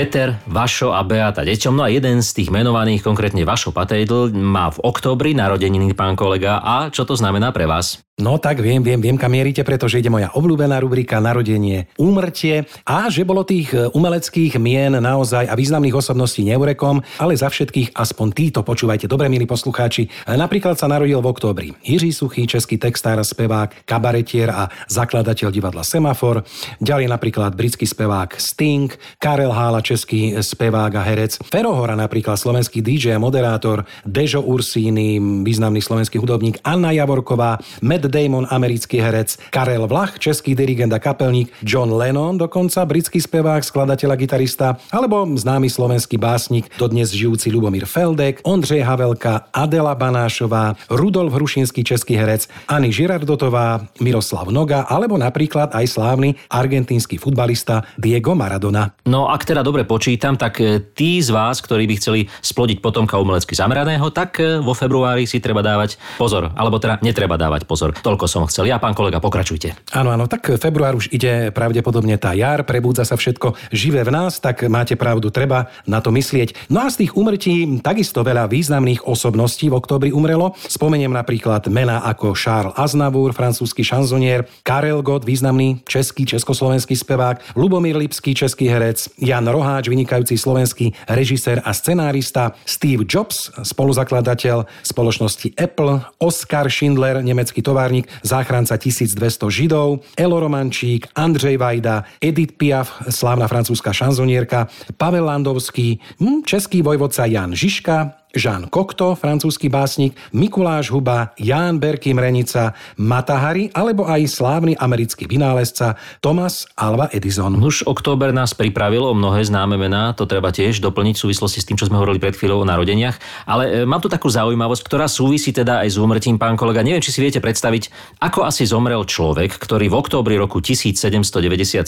Peter, 0.00 0.32
Vašo 0.48 0.96
a 0.96 1.04
Beata 1.04 1.44
deťom. 1.44 1.76
No 1.76 1.84
a 1.84 1.92
jeden 1.92 2.24
z 2.24 2.32
tých 2.32 2.48
menovaných, 2.48 3.04
konkrétne 3.04 3.44
Vašo 3.44 3.68
Patejdl, 3.68 4.32
má 4.32 4.72
v 4.72 4.80
októbri 4.80 5.36
narodeniny 5.36 5.92
pán 5.92 6.16
kolega. 6.16 6.56
A 6.64 6.88
čo 6.88 7.04
to 7.04 7.12
znamená 7.20 7.52
pre 7.52 7.68
vás? 7.68 8.00
No 8.20 8.36
tak 8.36 8.60
viem, 8.60 8.84
viem, 8.84 9.00
viem, 9.00 9.16
kam 9.16 9.32
mierite, 9.32 9.64
pretože 9.64 9.96
ide 9.96 10.12
moja 10.12 10.28
obľúbená 10.36 10.76
rubrika 10.84 11.24
Narodenie, 11.24 11.88
úmrtie 11.96 12.68
a 12.84 13.08
že 13.08 13.24
bolo 13.24 13.48
tých 13.48 13.72
e, 13.72 13.88
umeleckých 13.96 14.60
mien 14.60 14.92
naozaj 14.92 15.48
a 15.48 15.56
významných 15.56 15.96
osobností 15.96 16.44
neurekom, 16.44 17.00
ale 17.16 17.32
za 17.32 17.48
všetkých 17.48 17.96
aspoň 17.96 18.28
títo 18.36 18.60
počúvajte 18.60 19.08
dobre, 19.08 19.32
milí 19.32 19.48
poslucháči. 19.48 20.04
E, 20.04 20.36
Napríklad 20.36 20.76
sa 20.76 20.84
narodil 20.84 21.16
v 21.24 21.30
októbri 21.32 21.72
Jiří 21.80 22.12
Suchý, 22.12 22.44
český 22.44 22.76
textár, 22.76 23.16
spevák, 23.24 23.88
kabaretier 23.88 24.52
a 24.52 24.68
zakladateľ 24.92 25.48
divadla 25.48 25.80
Semafor. 25.80 26.44
Ďalej 26.76 27.08
napríklad 27.08 27.56
britský 27.56 27.88
spevák 27.88 28.36
Sting, 28.36 28.92
Karel 29.16 29.56
Hála, 29.56 29.80
český 29.90 30.38
spevák 30.38 30.94
a 30.94 31.02
herec. 31.02 31.42
Ferohora 31.50 31.98
napríklad 31.98 32.38
slovenský 32.38 32.78
DJ 32.78 33.18
a 33.18 33.22
moderátor, 33.22 33.82
Dežo 34.06 34.38
Ursíny, 34.38 35.18
významný 35.42 35.82
slovenský 35.82 36.22
hudobník, 36.22 36.62
Anna 36.62 36.94
Javorková, 36.94 37.58
Matt 37.82 38.06
Damon, 38.06 38.46
americký 38.46 39.02
herec, 39.02 39.34
Karel 39.50 39.90
Vlach, 39.90 40.22
český 40.22 40.54
dirigent 40.54 40.94
a 40.94 41.02
kapelník, 41.02 41.50
John 41.66 41.90
Lennon 41.90 42.38
dokonca, 42.38 42.86
britský 42.86 43.18
spevák, 43.18 43.66
skladateľ 43.66 44.14
a 44.14 44.16
gitarista, 44.16 44.68
alebo 44.94 45.26
známy 45.26 45.66
slovenský 45.66 46.14
básnik, 46.14 46.70
dodnes 46.78 47.10
žijúci 47.10 47.50
Lubomír 47.50 47.90
Feldek, 47.90 48.46
Ondřej 48.46 48.86
Havelka, 48.86 49.50
Adela 49.50 49.98
Banášová, 49.98 50.78
Rudolf 50.86 51.34
Hrušinský, 51.34 51.82
český 51.82 52.14
herec, 52.14 52.46
Ani 52.70 52.94
Žirardotová, 52.94 53.90
Miroslav 53.98 54.46
Noga, 54.54 54.86
alebo 54.86 55.18
napríklad 55.18 55.74
aj 55.74 55.86
slávny 55.90 56.38
argentínsky 56.46 57.18
futbalista 57.18 57.82
Diego 57.98 58.38
Maradona. 58.38 58.94
No 59.08 59.26
ak 59.26 59.42
teda 59.48 59.66
dobre 59.66 59.79
počítam, 59.84 60.34
tak 60.36 60.58
e, 60.60 60.80
tí 60.94 61.20
z 61.20 61.30
vás, 61.30 61.60
ktorí 61.60 61.84
by 61.90 61.94
chceli 62.00 62.20
splodiť 62.40 62.80
potomka 62.80 63.20
umelecky 63.20 63.52
zameraného, 63.52 64.08
tak 64.12 64.40
e, 64.40 64.58
vo 64.60 64.72
februári 64.72 65.28
si 65.28 65.38
treba 65.38 65.60
dávať 65.60 66.00
pozor. 66.16 66.52
Alebo 66.56 66.80
teda 66.80 66.98
netreba 67.04 67.36
dávať 67.36 67.68
pozor. 67.68 67.92
Toľko 67.94 68.26
som 68.26 68.42
chcel. 68.48 68.68
Ja, 68.68 68.80
pán 68.80 68.96
kolega, 68.96 69.20
pokračujte. 69.20 69.76
Áno, 69.92 70.14
áno, 70.14 70.30
tak 70.30 70.56
február 70.56 70.96
už 70.96 71.12
ide 71.12 71.52
pravdepodobne 71.52 72.16
tá 72.16 72.32
jar, 72.32 72.64
prebúdza 72.64 73.04
sa 73.04 73.18
všetko 73.18 73.56
živé 73.74 74.06
v 74.06 74.12
nás, 74.14 74.40
tak 74.40 74.64
máte 74.66 74.96
pravdu, 74.96 75.28
treba 75.28 75.68
na 75.84 76.00
to 76.00 76.14
myslieť. 76.14 76.72
No 76.72 76.84
a 76.84 76.88
z 76.88 77.06
tých 77.06 77.12
umrtí 77.18 77.82
takisto 77.82 78.24
veľa 78.24 78.48
významných 78.48 79.04
osobností 79.04 79.68
v 79.68 79.78
oktobri 79.78 80.10
umrelo. 80.14 80.56
Spomeniem 80.68 81.12
napríklad 81.12 81.68
mená 81.68 82.02
ako 82.06 82.32
Charles 82.36 82.76
Aznavour, 82.76 83.32
francúzsky 83.36 83.84
šanzonier, 83.84 84.46
Karel 84.62 85.02
Gott, 85.04 85.26
významný 85.26 85.82
český, 85.84 86.24
československý 86.24 86.96
spevák, 86.96 87.56
Lubomír 87.58 87.96
Lipský, 87.96 88.34
český 88.34 88.68
herec, 88.70 89.10
Jan 89.20 89.48
Roháč, 89.70 89.86
vynikajúci 89.86 90.34
slovenský 90.34 90.90
režisér 91.06 91.62
a 91.62 91.70
scenárista, 91.70 92.58
Steve 92.66 93.06
Jobs, 93.06 93.54
spoluzakladateľ 93.54 94.66
spoločnosti 94.82 95.54
Apple, 95.54 96.02
Oskar 96.18 96.66
Schindler, 96.66 97.22
nemecký 97.22 97.62
továrnik, 97.62 98.10
záchranca 98.26 98.74
1200 98.74 99.14
Židov, 99.46 100.02
Elo 100.18 100.42
Romančík, 100.42 101.14
Andřej 101.14 101.54
Vajda, 101.54 102.02
Edith 102.18 102.58
Piaf, 102.58 102.98
slávna 103.14 103.46
francúzska 103.46 103.94
šanzonierka, 103.94 104.66
Pavel 104.98 105.24
Landovský, 105.24 106.02
hm, 106.18 106.42
český 106.42 106.82
vojvodca 106.82 107.30
Jan 107.30 107.54
Žižka, 107.54 108.19
Jean 108.30 108.70
Cocteau, 108.70 109.18
francúzsky 109.18 109.66
básnik, 109.66 110.14
Mikuláš 110.30 110.94
Huba, 110.94 111.34
Ján 111.34 111.82
Berky 111.82 112.14
Mrenica, 112.14 112.78
Matahari 112.94 113.74
alebo 113.74 114.06
aj 114.06 114.22
slávny 114.30 114.78
americký 114.78 115.26
vynálezca 115.26 115.98
Thomas 116.22 116.70
Alva 116.78 117.10
Edison. 117.10 117.58
Už 117.58 117.90
október 117.90 118.30
nás 118.30 118.54
pripravilo 118.54 119.10
mnohé 119.18 119.42
známe 119.42 119.74
mená, 119.74 120.14
to 120.14 120.30
treba 120.30 120.54
tiež 120.54 120.78
doplniť 120.78 121.14
v 121.18 121.22
súvislosti 121.26 121.58
s 121.58 121.66
tým, 121.66 121.74
čo 121.74 121.90
sme 121.90 121.98
hovorili 121.98 122.22
pred 122.22 122.38
chvíľou 122.38 122.62
o 122.62 122.68
narodeniach. 122.68 123.18
Ale 123.50 123.82
e, 123.82 123.88
mám 123.88 123.98
tu 123.98 124.06
takú 124.06 124.30
zaujímavosť, 124.30 124.82
ktorá 124.86 125.10
súvisí 125.10 125.50
teda 125.50 125.82
aj 125.82 125.88
s 125.90 125.96
úmrtím, 125.98 126.38
pán 126.38 126.54
kolega. 126.54 126.86
Neviem, 126.86 127.02
či 127.02 127.10
si 127.10 127.18
viete 127.18 127.42
predstaviť, 127.42 128.14
ako 128.22 128.46
asi 128.46 128.62
zomrel 128.62 129.02
človek, 129.02 129.58
ktorý 129.58 129.90
v 129.90 129.98
októbri 129.98 130.38
roku 130.38 130.62
1797 130.62 131.82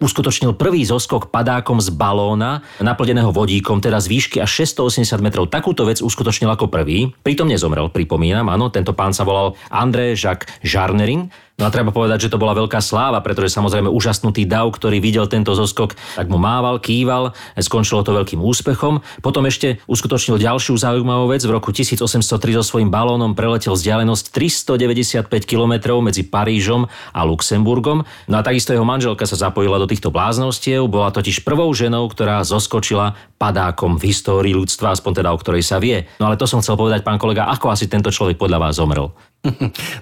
uskutočnil 0.00 0.56
prvý 0.56 0.88
zoskok 0.88 1.28
padákom 1.28 1.84
z 1.84 1.92
balóna, 1.92 2.64
naplneného 2.80 3.28
vodíkom, 3.28 3.84
teda 3.84 4.00
z 4.00 4.06
výšky 4.08 4.36
až 4.40 4.64
680 4.64 5.20
metrov. 5.20 5.44
Takú 5.52 5.73
takúto 5.74 5.90
vec 5.90 5.98
uskutočnil 6.06 6.54
ako 6.54 6.70
prvý. 6.70 7.10
Pritom 7.26 7.50
nezomrel, 7.50 7.90
pripomínam, 7.90 8.46
áno, 8.46 8.70
tento 8.70 8.94
pán 8.94 9.10
sa 9.10 9.26
volal 9.26 9.58
André 9.74 10.14
Jacques 10.14 10.46
Jarnerin 10.62 11.26
No 11.54 11.70
a 11.70 11.70
treba 11.70 11.94
povedať, 11.94 12.26
že 12.26 12.32
to 12.34 12.42
bola 12.42 12.50
veľká 12.58 12.82
sláva, 12.82 13.22
pretože 13.22 13.54
samozrejme 13.54 13.86
úžasnutý 13.86 14.42
dav, 14.42 14.74
ktorý 14.74 14.98
videl 14.98 15.30
tento 15.30 15.54
zoskok, 15.54 15.94
tak 16.18 16.26
mu 16.26 16.34
mával, 16.34 16.82
kýval, 16.82 17.30
skončilo 17.54 18.02
to 18.02 18.10
veľkým 18.10 18.42
úspechom. 18.42 19.06
Potom 19.22 19.46
ešte 19.46 19.78
uskutočnil 19.86 20.42
ďalšiu 20.42 20.74
zaujímavú 20.74 21.30
vec. 21.30 21.46
V 21.46 21.54
roku 21.54 21.70
1803 21.70 22.58
so 22.58 22.62
svojím 22.66 22.90
balónom 22.90 23.38
preletel 23.38 23.78
vzdialenosť 23.78 24.34
395 24.34 25.30
km 25.46 26.02
medzi 26.02 26.26
Parížom 26.26 26.90
a 27.14 27.20
Luxemburgom. 27.22 28.02
No 28.26 28.34
a 28.34 28.42
takisto 28.42 28.74
jeho 28.74 28.82
manželka 28.82 29.22
sa 29.22 29.38
zapojila 29.38 29.78
do 29.78 29.86
týchto 29.86 30.10
bláznostiev, 30.10 30.90
bola 30.90 31.14
totiž 31.14 31.46
prvou 31.46 31.70
ženou, 31.70 32.10
ktorá 32.10 32.42
zoskočila 32.42 33.14
padákom 33.38 33.94
v 33.94 34.10
histórii 34.10 34.58
ľudstva, 34.58 34.90
aspoň 34.98 35.22
teda 35.22 35.30
o 35.30 35.38
ktorej 35.38 35.62
sa 35.62 35.78
vie. 35.78 36.10
No 36.18 36.26
ale 36.26 36.34
to 36.34 36.50
som 36.50 36.58
chcel 36.58 36.74
povedať, 36.74 37.06
pán 37.06 37.22
kolega, 37.22 37.46
ako 37.46 37.70
asi 37.70 37.86
tento 37.86 38.10
človek 38.10 38.42
podľa 38.42 38.58
vás 38.58 38.74
zomrel? 38.82 39.14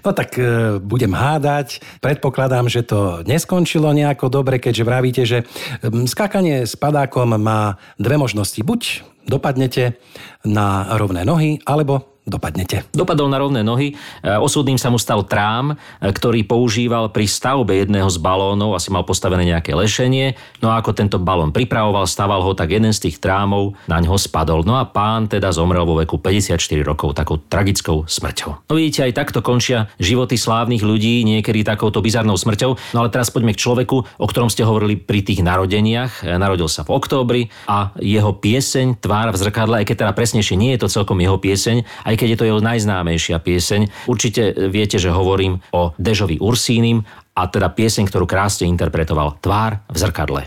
No 0.07 0.11
tak 0.15 0.39
e, 0.39 0.79
budem 0.79 1.11
hádať. 1.11 1.83
Predpokladám, 1.99 2.71
že 2.71 2.87
to 2.87 3.27
neskončilo 3.27 3.91
nejako 3.91 4.31
dobre, 4.31 4.63
keďže 4.63 4.87
vravíte, 4.87 5.23
že 5.27 5.39
skákanie 5.83 6.63
s 6.63 6.79
padákom 6.79 7.35
má 7.39 7.81
dve 7.99 8.17
možnosti. 8.19 8.59
Buď 8.63 9.03
dopadnete 9.27 9.99
na 10.47 10.95
rovné 10.99 11.27
nohy, 11.27 11.63
alebo 11.67 12.12
dopadnete. 12.23 12.87
Dopadol 12.95 13.27
na 13.27 13.43
rovné 13.43 13.67
nohy. 13.67 13.95
E, 14.23 14.31
osudným 14.39 14.79
sa 14.79 14.95
mu 14.95 14.99
stal 14.99 15.27
trám, 15.27 15.75
e, 15.75 16.07
ktorý 16.07 16.47
používal 16.47 17.11
pri 17.11 17.27
stavbe 17.27 17.83
jedného 17.83 18.07
z 18.07 18.19
balónov, 18.23 18.79
asi 18.79 18.95
mal 18.95 19.03
postavené 19.03 19.43
nejaké 19.43 19.75
lešenie. 19.75 20.39
No 20.63 20.71
a 20.71 20.79
ako 20.79 20.95
tento 20.95 21.19
balón 21.19 21.51
pripravoval, 21.51 22.07
staval 22.07 22.47
ho, 22.47 22.55
tak 22.55 22.71
jeden 22.71 22.95
z 22.95 23.11
tých 23.11 23.19
trámov 23.19 23.75
na 23.91 23.99
ňo 23.99 24.15
spadol. 24.15 24.63
No 24.63 24.79
a 24.79 24.87
pán 24.87 25.27
teda 25.27 25.51
zomrel 25.51 25.83
vo 25.83 25.99
veku 25.99 26.23
54 26.23 26.63
rokov 26.87 27.19
takou 27.19 27.43
tragickou 27.43 28.07
smrťou. 28.07 28.71
No 28.71 28.73
vidíte, 28.79 29.03
aj 29.11 29.19
takto 29.19 29.43
končia 29.43 29.91
životy 29.99 30.39
slávnych 30.39 30.87
ľudí, 30.87 31.27
niekedy 31.27 31.67
takouto 31.67 31.99
bizarnou 31.99 32.39
smrťou. 32.39 32.95
No 32.95 32.99
ale 33.03 33.11
teraz 33.11 33.35
poďme 33.35 33.51
k 33.51 33.63
človeku, 33.67 33.97
o 33.99 34.27
ktorom 34.31 34.47
ste 34.47 34.63
hovorili 34.63 34.95
pri 34.95 35.27
tých 35.27 35.43
narodeniach. 35.43 36.23
E, 36.23 36.39
narodil 36.39 36.71
sa 36.71 36.87
v 36.87 36.95
októbri 36.95 37.43
a 37.67 37.91
jeho 37.99 38.31
pieseň 38.31 39.03
Tvár 39.03 39.35
v 39.35 39.41
zrkadle, 39.43 39.75
aj 39.83 39.87
keď 39.91 39.97
teda 40.07 40.13
presnejšie 40.15 40.55
nie 40.55 40.79
je 40.79 40.87
to 40.87 40.89
celkom 40.93 41.19
jeho 41.19 41.35
pieseň, 41.35 41.83
aj 42.13 42.21
keď 42.21 42.29
je 42.29 42.39
to 42.39 42.49
jeho 42.49 42.61
najznámejšia 42.61 43.41
pieseň. 43.41 43.81
Určite 44.05 44.69
viete, 44.69 45.01
že 45.01 45.09
hovorím 45.09 45.65
o 45.73 45.97
Dežovi 45.97 46.37
Ursínim 46.37 47.01
a 47.33 47.49
teda 47.49 47.73
pieseň, 47.73 48.13
ktorú 48.13 48.29
krásne 48.29 48.69
interpretoval 48.69 49.41
Tvár 49.41 49.81
v 49.89 49.97
zrkadle. 49.97 50.41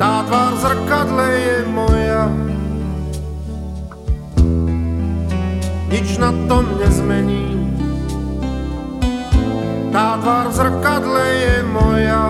Tá 0.00 0.24
tvár 0.24 0.52
v 0.56 0.60
zrkadle 0.64 1.26
je 1.28 1.56
moja 1.68 2.22
Nič 5.92 6.08
na 6.18 6.32
tom 6.50 6.64
nezmení 6.80 7.54
Tá 9.92 10.18
tvár 10.18 10.50
v 10.50 10.54
zrkadle 10.58 11.24
je 11.28 11.56
moja 11.70 12.24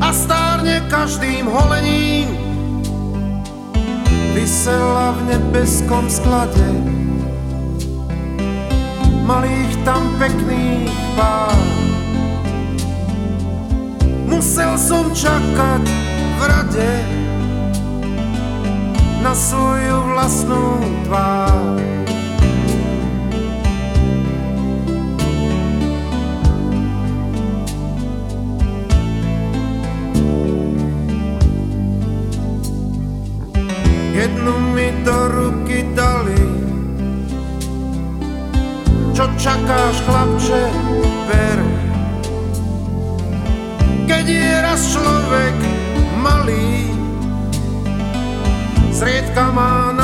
A 0.00 0.08
stárne 0.10 0.82
každým 0.88 1.46
holením 1.46 2.43
vysela 4.34 5.14
v 5.14 5.20
nebeskom 5.30 6.10
sklade. 6.10 6.66
Malých 9.22 9.72
tam 9.86 10.02
pekných 10.18 10.90
pár. 11.14 11.54
Musel 14.26 14.74
som 14.74 15.14
čakať 15.14 15.82
v 16.34 16.40
rade 16.50 16.92
na 19.22 19.32
svoju 19.32 19.96
vlastnú 20.12 20.82
tvár. 21.06 22.03
Jednu 34.14 34.54
mi 34.70 34.94
do 35.02 35.28
ruky 35.28 35.82
dali. 35.94 36.38
Čo 39.14 39.26
čakáš, 39.38 40.02
chlapče, 40.06 40.62
ver. 41.30 41.58
Keď 44.06 44.26
je 44.26 44.50
raz 44.62 44.80
človek 44.94 45.56
malý, 46.18 46.94
zriedka 48.94 49.50
má 49.50 49.90
na 49.94 50.03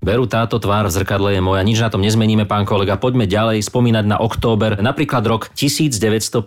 Veru, 0.00 0.24
táto 0.24 0.56
tvár 0.56 0.88
v 0.88 0.96
zrkadle 0.96 1.36
je 1.36 1.44
moja, 1.44 1.60
nič 1.60 1.76
na 1.76 1.92
tom 1.92 2.00
nezmeníme, 2.00 2.48
pán 2.48 2.64
kolega. 2.64 2.96
Poďme 2.96 3.28
ďalej 3.28 3.60
spomínať 3.60 4.08
na 4.08 4.16
október. 4.16 4.80
Napríklad 4.80 5.20
rok 5.28 5.52
1957 5.52 6.40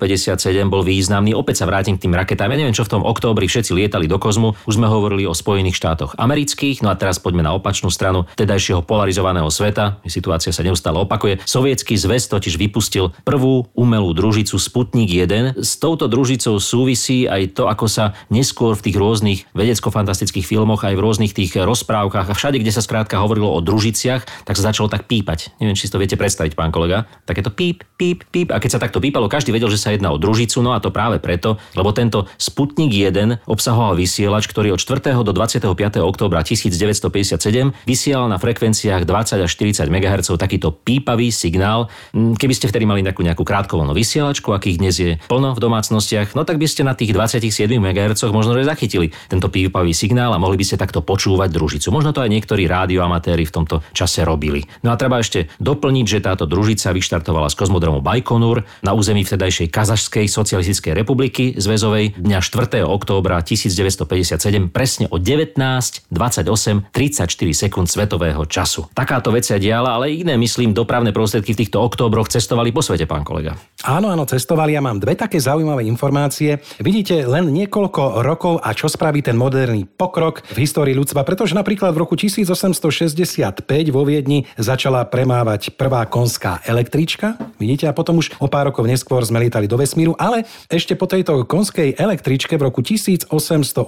bol 0.74 0.82
významný. 0.82 1.38
Opäť 1.38 1.62
sa 1.62 1.70
vrátim 1.70 1.94
k 1.94 2.10
tým 2.10 2.18
raketám. 2.18 2.50
Ja 2.50 2.58
neviem, 2.58 2.74
čo 2.74 2.82
v 2.82 2.98
tom 2.98 3.06
októbri 3.06 3.46
všetci 3.46 3.78
lietali 3.78 4.10
do 4.10 4.18
kozmu. 4.18 4.58
Už 4.66 4.82
sme 4.82 4.89
hovorili 4.89 5.30
o 5.30 5.38
Spojených 5.38 5.78
štátoch 5.78 6.18
amerických. 6.18 6.82
No 6.82 6.89
a 6.89 6.98
teraz 6.98 7.22
poďme 7.22 7.46
na 7.46 7.54
opačnú 7.54 7.94
stranu 7.94 8.26
tedajšieho 8.42 8.82
polarizovaného 8.82 9.46
sveta. 9.54 10.02
Situácia 10.10 10.50
sa 10.50 10.66
neustále 10.66 10.98
opakuje. 10.98 11.46
Sovietský 11.46 11.94
zväz 11.94 12.26
totiž 12.34 12.58
vypustil 12.58 13.13
prvú 13.22 13.70
umelú 13.78 14.18
družicu 14.18 14.58
Sputnik 14.58 15.13
1. 15.13 15.62
S 15.62 15.78
touto 15.78 16.10
družicou 16.10 16.58
súvisí 16.58 17.30
aj 17.30 17.54
to, 17.54 17.70
ako 17.70 17.86
sa 17.86 18.18
neskôr 18.34 18.74
v 18.74 18.89
tých 18.89 18.98
rôznych 18.98 19.46
vedecko-fantastických 19.54 20.42
filmoch, 20.42 20.82
aj 20.82 20.98
v 20.98 21.04
rôznych 21.06 21.38
tých 21.38 21.54
rozprávkach 21.54 22.28
a 22.28 22.34
všade, 22.34 22.58
kde 22.58 22.74
sa 22.74 22.82
skrátka 22.82 23.22
hovorilo 23.22 23.43
hovorilo 23.44 23.60
o 23.60 23.60
družiciach, 23.60 24.48
tak 24.48 24.56
sa 24.56 24.72
začalo 24.72 24.88
tak 24.88 25.04
pípať. 25.12 25.52
Neviem, 25.60 25.76
či 25.76 25.92
si 25.92 25.92
to 25.92 26.00
viete 26.00 26.16
predstaviť, 26.16 26.56
pán 26.56 26.72
kolega. 26.72 27.04
Takéto 27.28 27.52
píp, 27.52 27.84
píp, 28.00 28.24
píp. 28.32 28.56
A 28.56 28.64
keď 28.64 28.80
sa 28.80 28.80
takto 28.80 29.04
pípalo, 29.04 29.28
každý 29.28 29.52
vedel, 29.52 29.68
že 29.68 29.76
sa 29.76 29.92
jedná 29.92 30.16
o 30.16 30.18
družicu, 30.18 30.64
no 30.64 30.72
a 30.72 30.80
to 30.80 30.96
práve 30.96 31.20
preto, 31.20 31.60
lebo 31.76 31.92
tento 31.92 32.32
Sputnik 32.40 32.96
1 32.96 33.44
obsahoval 33.44 34.00
vysielač, 34.00 34.48
ktorý 34.48 34.80
od 34.80 34.80
4. 34.80 35.12
do 35.28 35.32
25. 35.36 35.68
októbra 36.00 36.40
1957 36.48 37.36
vysielal 37.84 38.32
na 38.32 38.40
frekvenciách 38.40 39.04
20 39.04 39.44
až 39.44 39.52
40 39.52 39.92
MHz 39.92 40.32
takýto 40.40 40.72
pípavý 40.72 41.30
signál. 41.34 41.92
Hm, 42.16 42.40
keby 42.40 42.54
ste 42.56 42.72
vtedy 42.72 42.88
mali 42.88 43.04
takú 43.04 43.26
nejakú 43.26 43.44
krátkovlnú 43.44 43.92
vysielačku, 43.92 44.56
akých 44.56 44.78
dnes 44.80 44.96
je 44.96 45.12
plno 45.28 45.58
v 45.58 45.60
domácnostiach, 45.60 46.38
no 46.38 46.48
tak 46.48 46.62
by 46.62 46.68
ste 46.70 46.88
na 46.88 46.96
tých 46.96 47.12
27 47.12 47.68
MHz 47.68 48.24
možno 48.30 48.56
zachytili 48.64 49.10
tento 49.28 49.50
pípavý 49.50 49.92
signál 49.92 50.32
a 50.32 50.42
mohli 50.42 50.56
by 50.56 50.66
ste 50.66 50.78
takto 50.78 51.02
počúvať 51.02 51.50
družicu. 51.50 51.90
Možno 51.90 52.14
to 52.14 52.22
aj 52.22 52.30
niektorí 52.30 52.70
rádioamatéri 52.70 53.33
amatéri 53.34 53.50
v 53.50 53.56
tomto 53.58 53.76
čase 53.98 54.22
robili. 54.22 54.62
No 54.86 54.93
a 54.93 54.96
treba 54.96 55.17
ešte 55.17 55.50
doplniť, 55.58 56.06
že 56.06 56.19
táto 56.22 56.46
družica 56.46 56.93
vyštartovala 56.93 57.50
z 57.50 57.58
kozmodromu 57.58 58.06
Bajkonur 58.06 58.62
na 58.86 58.93
území 58.93 59.26
vtedajšej 59.26 59.74
Kazašskej 59.74 60.30
socialistickej 60.30 60.93
republiky 60.93 61.58
zväzovej 61.58 62.22
dňa 62.22 62.39
4. 62.46 62.86
októbra 62.86 63.41
1957 63.41 64.69
presne 64.69 65.10
o 65.10 65.17
19, 65.17 65.58
28, 65.58 66.93
34 66.93 67.26
sekúnd 67.58 67.89
svetového 67.89 68.46
času. 68.46 68.86
Takáto 68.93 69.34
vec 69.34 69.50
sa 69.50 69.58
diala, 69.58 69.98
ale 69.98 70.13
iné, 70.13 70.38
myslím, 70.38 70.78
dopravné 70.78 71.10
prostriedky 71.10 71.58
v 71.58 71.65
týchto 71.65 71.82
októbroch 71.82 72.30
cestovali 72.30 72.69
po 72.69 72.86
svete, 72.86 73.10
pán 73.10 73.26
kolega. 73.26 73.58
Áno, 73.82 74.13
áno, 74.13 74.30
cestovali. 74.30 74.78
Ja 74.78 74.86
mám 74.86 75.02
dve 75.02 75.17
také 75.17 75.41
zaujímavé 75.41 75.89
informácie. 75.89 76.62
Vidíte 76.78 77.26
len 77.26 77.50
niekoľko 77.50 78.22
rokov 78.22 78.62
a 78.62 78.78
čo 78.78 78.86
spraví 78.86 79.26
ten 79.26 79.34
moderný 79.34 79.89
pokrok 79.89 80.46
v 80.54 80.58
histórii 80.62 80.93
ľudstva, 80.93 81.26
pretože 81.26 81.58
napríklad 81.58 81.96
v 81.98 82.02
roku 82.04 82.13
1860 82.13 83.23
65 83.24 83.64
vo 83.96 84.04
Viedni 84.04 84.44
začala 84.60 85.08
premávať 85.08 85.80
prvá 85.80 86.04
konská 86.04 86.60
električka. 86.68 87.40
Vidíte, 87.56 87.88
a 87.88 87.96
potom 87.96 88.20
už 88.20 88.36
o 88.44 88.52
pár 88.52 88.68
rokov 88.68 88.84
neskôr 88.84 89.24
sme 89.24 89.40
lietali 89.40 89.66
do 89.66 89.80
vesmíru, 89.80 90.12
ale 90.20 90.44
ešte 90.68 91.00
po 91.00 91.08
tejto 91.08 91.48
konskej 91.48 91.96
električke 91.96 92.60
v 92.60 92.68
roku 92.68 92.84
1883, 92.84 93.80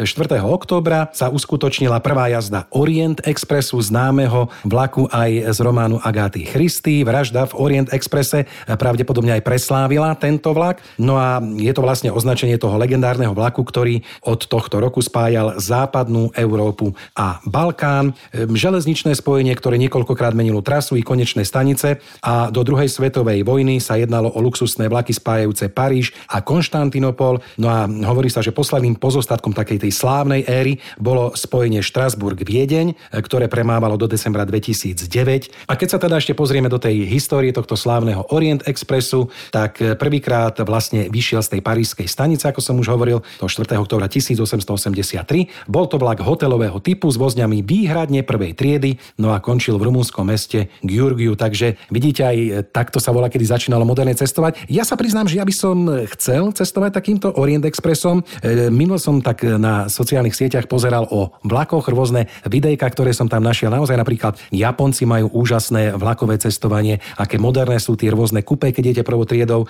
októbra, 0.40 1.12
sa 1.12 1.28
uskutočnila 1.28 2.00
prvá 2.00 2.32
jazda 2.32 2.64
Orient 2.72 3.20
Expressu, 3.28 3.76
známeho 3.84 4.48
vlaku 4.64 5.04
aj 5.12 5.52
z 5.52 5.58
románu 5.60 6.00
Agáty 6.00 6.48
Christy. 6.48 7.04
Vražda 7.04 7.44
v 7.52 7.60
Orient 7.60 7.92
Expresse 7.92 8.48
pravdepodobne 8.64 9.36
aj 9.36 9.44
preslávila 9.44 10.16
tento 10.16 10.56
vlak. 10.56 10.80
No 10.96 11.20
a 11.20 11.44
je 11.44 11.68
to 11.76 11.84
vlastne 11.84 12.08
označenie 12.08 12.56
toho 12.56 12.80
legendárneho 12.80 13.36
vlaku, 13.36 13.60
ktorý 13.60 14.00
od 14.24 14.48
tohto 14.48 14.80
roku 14.80 15.04
spájal 15.04 15.60
západnú 15.60 16.32
Európu 16.32 16.96
a 17.12 17.44
Balkán. 17.44 18.13
Železničné 18.34 19.14
spojenie, 19.14 19.54
ktoré 19.54 19.78
niekoľkokrát 19.78 20.32
menilo 20.34 20.60
trasu 20.64 20.96
i 20.96 21.02
konečné 21.04 21.46
stanice 21.46 22.02
a 22.24 22.48
do 22.50 22.64
druhej 22.64 22.90
svetovej 22.90 23.44
vojny 23.44 23.78
sa 23.78 24.00
jednalo 24.00 24.32
o 24.32 24.38
luxusné 24.40 24.88
vlaky 24.88 25.12
spájajúce 25.12 25.70
Paríž 25.70 26.16
a 26.30 26.40
Konštantinopol. 26.42 27.44
No 27.60 27.66
a 27.68 27.86
hovorí 27.86 28.32
sa, 28.32 28.42
že 28.42 28.54
posledným 28.54 28.96
pozostatkom 28.98 29.52
takej 29.52 29.86
tej 29.88 29.92
slávnej 29.94 30.46
éry 30.46 30.80
bolo 30.96 31.34
spojenie 31.36 31.82
Štrasburg-Viedeň, 31.84 33.14
ktoré 33.20 33.46
premávalo 33.50 33.94
do 34.00 34.10
decembra 34.10 34.42
2009. 34.46 35.70
A 35.70 35.72
keď 35.74 35.88
sa 35.88 35.98
teda 36.00 36.18
ešte 36.18 36.34
pozrieme 36.34 36.72
do 36.72 36.78
tej 36.80 37.06
histórie 37.06 37.54
tohto 37.54 37.76
slávneho 37.78 38.26
Orient 38.32 38.66
Expressu, 38.66 39.30
tak 39.52 39.78
prvýkrát 39.78 40.56
vlastne 40.64 41.06
vyšiel 41.10 41.44
z 41.44 41.58
tej 41.58 41.60
parížskej 41.60 42.08
stanice, 42.08 42.48
ako 42.48 42.60
som 42.62 42.78
už 42.80 42.90
hovoril, 42.90 43.20
do 43.38 43.46
4. 43.46 43.76
októbra 43.78 44.08
1883. 44.08 45.70
Bol 45.70 45.86
to 45.86 45.96
vlak 46.00 46.20
hotelového 46.22 46.80
typu 46.80 47.10
s 47.10 47.16
vozňami 47.20 47.62
výhradne 48.04 48.20
prvej 48.20 48.52
triedy, 48.52 49.00
no 49.16 49.32
a 49.32 49.40
končil 49.40 49.80
v 49.80 49.88
rumúnskom 49.88 50.28
meste 50.28 50.68
Gyurgiu. 50.84 51.32
Takže 51.40 51.80
vidíte 51.88 52.28
aj 52.28 52.68
takto 52.68 53.00
sa 53.00 53.16
volá, 53.16 53.32
kedy 53.32 53.48
začínalo 53.48 53.88
moderné 53.88 54.12
cestovať. 54.12 54.68
Ja 54.68 54.84
sa 54.84 55.00
priznám, 55.00 55.24
že 55.24 55.40
ja 55.40 55.44
by 55.48 55.54
som 55.56 55.88
chcel 56.12 56.52
cestovať 56.52 56.92
takýmto 56.92 57.32
Orient 57.40 57.64
Expressom. 57.64 58.20
E, 58.44 58.68
Minul 58.68 59.00
som 59.00 59.24
tak 59.24 59.40
na 59.40 59.88
sociálnych 59.88 60.36
sieťach 60.36 60.68
pozeral 60.68 61.08
o 61.08 61.32
vlakoch 61.48 61.88
rôzne 61.88 62.28
videjka, 62.44 62.84
ktoré 62.92 63.16
som 63.16 63.24
tam 63.24 63.40
našiel. 63.40 63.72
Naozaj 63.72 63.96
napríklad 63.96 64.36
Japonci 64.52 65.08
majú 65.08 65.32
úžasné 65.32 65.96
vlakové 65.96 66.36
cestovanie, 66.36 67.00
aké 67.16 67.40
moderné 67.40 67.80
sú 67.80 67.96
tie 67.96 68.12
rôzne 68.12 68.44
kupé, 68.44 68.76
keď 68.76 69.00
idete 69.00 69.02
prvou 69.08 69.24
triedou. 69.24 69.64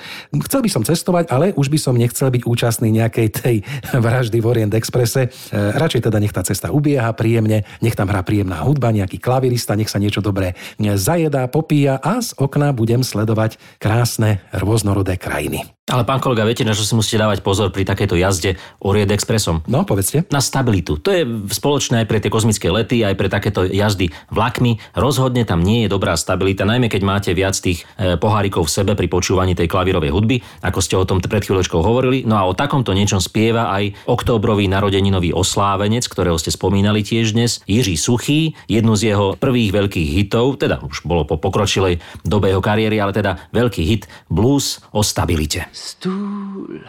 Chcel 0.51 0.67
by 0.67 0.71
som 0.75 0.83
cestovať, 0.83 1.31
ale 1.31 1.55
už 1.55 1.71
by 1.71 1.79
som 1.79 1.95
nechcel 1.95 2.35
byť 2.35 2.43
účastný 2.43 2.91
nejakej 2.91 3.29
tej 3.31 3.57
vraždy 4.05 4.43
v 4.43 4.47
Orient 4.51 4.75
Expresse. 4.75 5.31
E, 5.31 5.55
Radšej 5.55 6.11
teda 6.11 6.19
nech 6.19 6.35
tá 6.35 6.43
cesta 6.43 6.75
ubieha 6.75 7.15
príjemne, 7.15 7.63
nech 7.79 7.95
tam 7.95 8.11
hrá 8.11 8.24
príjemná 8.25 8.65
hudba, 8.65 8.91
nejaký 8.91 9.21
klavirista, 9.21 9.77
nech 9.77 9.93
sa 9.93 10.01
niečo 10.03 10.25
dobré 10.25 10.57
zajedá, 10.81 11.47
popíja 11.47 12.01
a 12.01 12.25
z 12.25 12.33
okna 12.41 12.73
budem 12.73 13.05
sledovať 13.05 13.61
krásne 13.79 14.41
rôznorodé 14.51 15.21
krajiny. 15.21 15.75
Ale 15.85 16.09
pán 16.09 16.17
kolega, 16.17 16.49
viete, 16.49 16.65
na 16.65 16.73
čo 16.73 16.81
si 16.81 16.97
musíte 16.97 17.21
dávať 17.21 17.45
pozor 17.45 17.69
pri 17.69 17.85
takejto 17.85 18.17
jazde 18.17 18.57
Orient 18.81 19.13
Expressom? 19.13 19.61
No, 19.69 19.85
povedzte. 19.85 20.25
Na 20.33 20.41
stabilitu. 20.41 20.97
To 20.97 21.13
je 21.13 21.29
spoločné 21.29 22.01
aj 22.01 22.09
pre 22.09 22.25
tie 22.25 22.33
kozmické 22.33 22.73
lety, 22.73 23.05
aj 23.05 23.13
pre 23.21 23.29
takéto 23.29 23.69
jazdy 23.69 24.09
vlakmi. 24.33 24.81
Rozhodne 24.97 25.45
tam 25.45 25.61
nie 25.61 25.85
je 25.85 25.93
dobrá 25.93 26.17
stabilita, 26.17 26.65
najmä 26.65 26.89
keď 26.89 27.03
máte 27.05 27.31
viac 27.37 27.53
tých 27.61 27.85
e, 28.01 28.17
pohárikov 28.17 28.65
v 28.65 28.73
sebe 28.73 28.97
pri 28.97 29.13
počúvaní 29.13 29.53
tej 29.53 29.69
klavírovej 29.69 30.09
hudby, 30.09 30.41
ako 30.65 30.81
ste 30.81 30.97
o 30.97 31.05
tom 31.05 31.21
pred 31.21 31.45
chvíľočkou 31.45 31.85
hovorili. 31.85 32.25
No 32.25 32.41
a 32.41 32.49
o 32.49 32.57
takomto 32.57 32.97
niečom 32.97 33.21
spieva 33.21 33.69
aj 33.77 34.09
októbrový 34.09 34.65
narodeninový 34.73 35.37
oslávenec, 35.37 36.09
ktorého 36.09 36.41
ste 36.41 36.49
spomínali 36.49 37.05
tiež 37.05 37.37
dnes, 37.37 37.61
Jiří 37.69 38.01
Suchý, 38.15 38.55
jednu 38.71 38.95
z 38.95 39.11
jeho 39.11 39.35
prvých 39.35 39.75
veľkých 39.75 40.09
hitov, 40.15 40.63
teda 40.63 40.79
už 40.87 41.03
bolo 41.03 41.27
po 41.27 41.35
pokročilej 41.35 41.99
dobe 42.23 42.47
jeho 42.47 42.63
kariéry, 42.63 43.03
ale 43.03 43.11
teda 43.11 43.51
veľký 43.51 43.83
hit 43.83 44.07
Blues 44.31 44.79
o 44.95 45.03
stabilite. 45.03 45.67
Stůl 45.75 46.87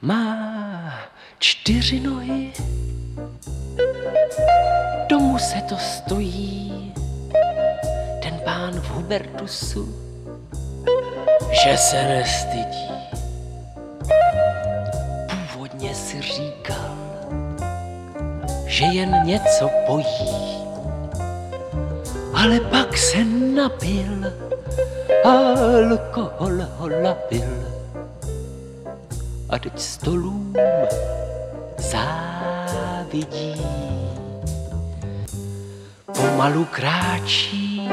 má 0.00 0.40
čtyři 1.36 2.00
nohy, 2.00 2.56
domů 5.12 5.36
se 5.36 5.60
to 5.68 5.76
stojí, 5.76 6.96
ten 8.24 8.40
pán 8.40 8.72
v 8.80 8.88
Hubertusu, 8.96 9.84
že 11.52 11.76
se 11.76 12.00
nestydí. 12.08 12.88
Původně 15.28 15.94
si 15.94 16.24
říkal, 16.24 16.96
že 18.64 18.84
jen 18.84 19.12
něco 19.28 19.68
pojí, 19.86 20.53
ale 22.44 22.60
pak 22.60 22.96
se 22.96 23.24
napil, 23.56 24.32
alkohol 25.24 26.60
ho 26.76 26.88
lapil 27.02 27.54
a 29.50 29.58
teď 29.58 29.72
stolům 29.80 30.54
závidí. 31.78 33.56
Pomalu 36.12 36.64
kráčí, 36.64 37.88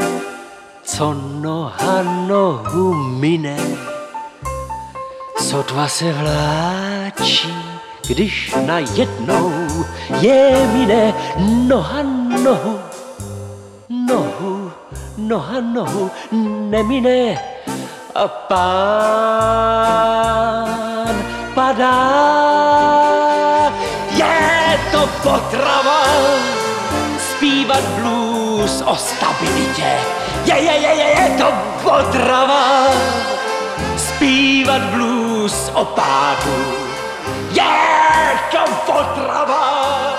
co 0.83 1.13
noha 1.13 2.03
nohu 2.27 2.93
mine, 2.93 3.57
sotva 5.39 5.87
se 5.87 6.13
vláčí, 6.13 7.55
když 8.07 8.55
najednou 8.65 9.51
je 10.21 10.67
mine 10.73 11.13
noha 11.67 12.03
nohu, 12.43 12.90
noha 15.31 15.63
nohu 15.63 16.11
nemine 16.71 17.39
a 18.15 18.27
pán 18.51 19.71
padá. 21.55 22.03
Je 24.11 24.75
to 24.91 25.07
potrava 25.23 26.03
zpívat 27.15 27.83
blues 27.95 28.83
o 28.85 28.95
stabilitě. 28.95 29.91
Je, 30.45 30.55
je, 30.67 30.75
je, 30.83 30.91
je, 30.99 31.07
je 31.19 31.27
to 31.39 31.47
potrava 31.83 32.87
zpívat 33.95 34.81
blues 34.91 35.71
o 35.73 35.85
pádu. 35.85 36.59
Je 37.55 37.79
to 38.51 38.63
potrava 38.83 40.10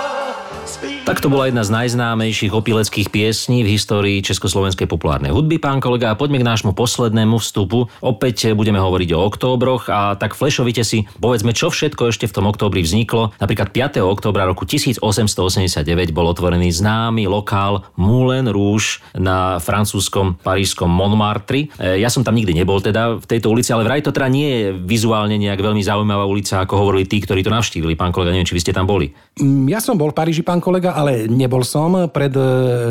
Tak 1.13 1.21
to 1.21 1.29
bola 1.29 1.45
jedna 1.45 1.61
z 1.61 1.77
najznámejších 1.77 2.57
opileckých 2.57 3.13
piesní 3.13 3.61
v 3.61 3.77
histórii 3.77 4.25
československej 4.25 4.89
populárnej 4.89 5.29
hudby, 5.29 5.61
pán 5.61 5.77
kolega. 5.77 6.09
A 6.09 6.17
poďme 6.17 6.41
k 6.41 6.49
nášmu 6.49 6.73
poslednému 6.73 7.37
vstupu. 7.37 7.93
Opäť 8.01 8.57
budeme 8.57 8.81
hovoriť 8.81 9.13
o 9.13 9.21
októbroch 9.29 9.93
a 9.93 10.17
tak 10.17 10.33
flešovite 10.33 10.81
si 10.81 11.05
povedzme, 11.21 11.53
čo 11.53 11.69
všetko 11.69 12.09
ešte 12.09 12.25
v 12.25 12.33
tom 12.33 12.49
októbri 12.49 12.81
vzniklo. 12.81 13.37
Napríklad 13.37 13.77
5. 13.77 14.01
októbra 14.01 14.49
roku 14.49 14.65
1889 14.65 15.85
bol 16.17 16.33
otvorený 16.33 16.73
známy 16.73 17.29
lokál 17.29 17.85
Moulin 18.01 18.49
Rouge 18.49 19.05
na 19.13 19.61
francúzskom 19.61 20.41
parížskom 20.41 20.89
Montmartre. 20.89 21.69
E, 21.77 22.01
Ja 22.01 22.09
som 22.09 22.25
tam 22.25 22.41
nikdy 22.41 22.57
nebol 22.57 22.81
teda 22.81 23.21
v 23.21 23.29
tejto 23.29 23.53
ulici, 23.53 23.69
ale 23.69 23.85
vraj 23.85 24.01
to 24.01 24.17
teda 24.17 24.33
nie 24.33 24.49
je 24.49 24.65
vizuálne 24.81 25.37
nejak 25.37 25.61
veľmi 25.61 25.85
zaujímavá 25.85 26.25
ulica, 26.25 26.65
ako 26.65 26.89
hovorili 26.89 27.05
tí, 27.05 27.21
ktorí 27.21 27.45
to 27.45 27.53
navštívili. 27.53 28.01
Pán 28.01 28.17
kolega, 28.17 28.33
neviem, 28.33 28.49
či 28.49 28.57
vy 28.57 28.65
ste 28.65 28.73
tam 28.73 28.89
boli. 28.89 29.13
Mm, 29.37 29.69
Ja 29.69 29.85
som 29.85 30.01
bol 30.01 30.09
v 30.09 30.17
Paríži, 30.17 30.41
pán 30.41 30.57
kolega, 30.57 31.02
ale 31.03 31.27
nebol 31.27 31.67
som 31.67 32.07
pred 32.07 32.31
e, 32.31 32.43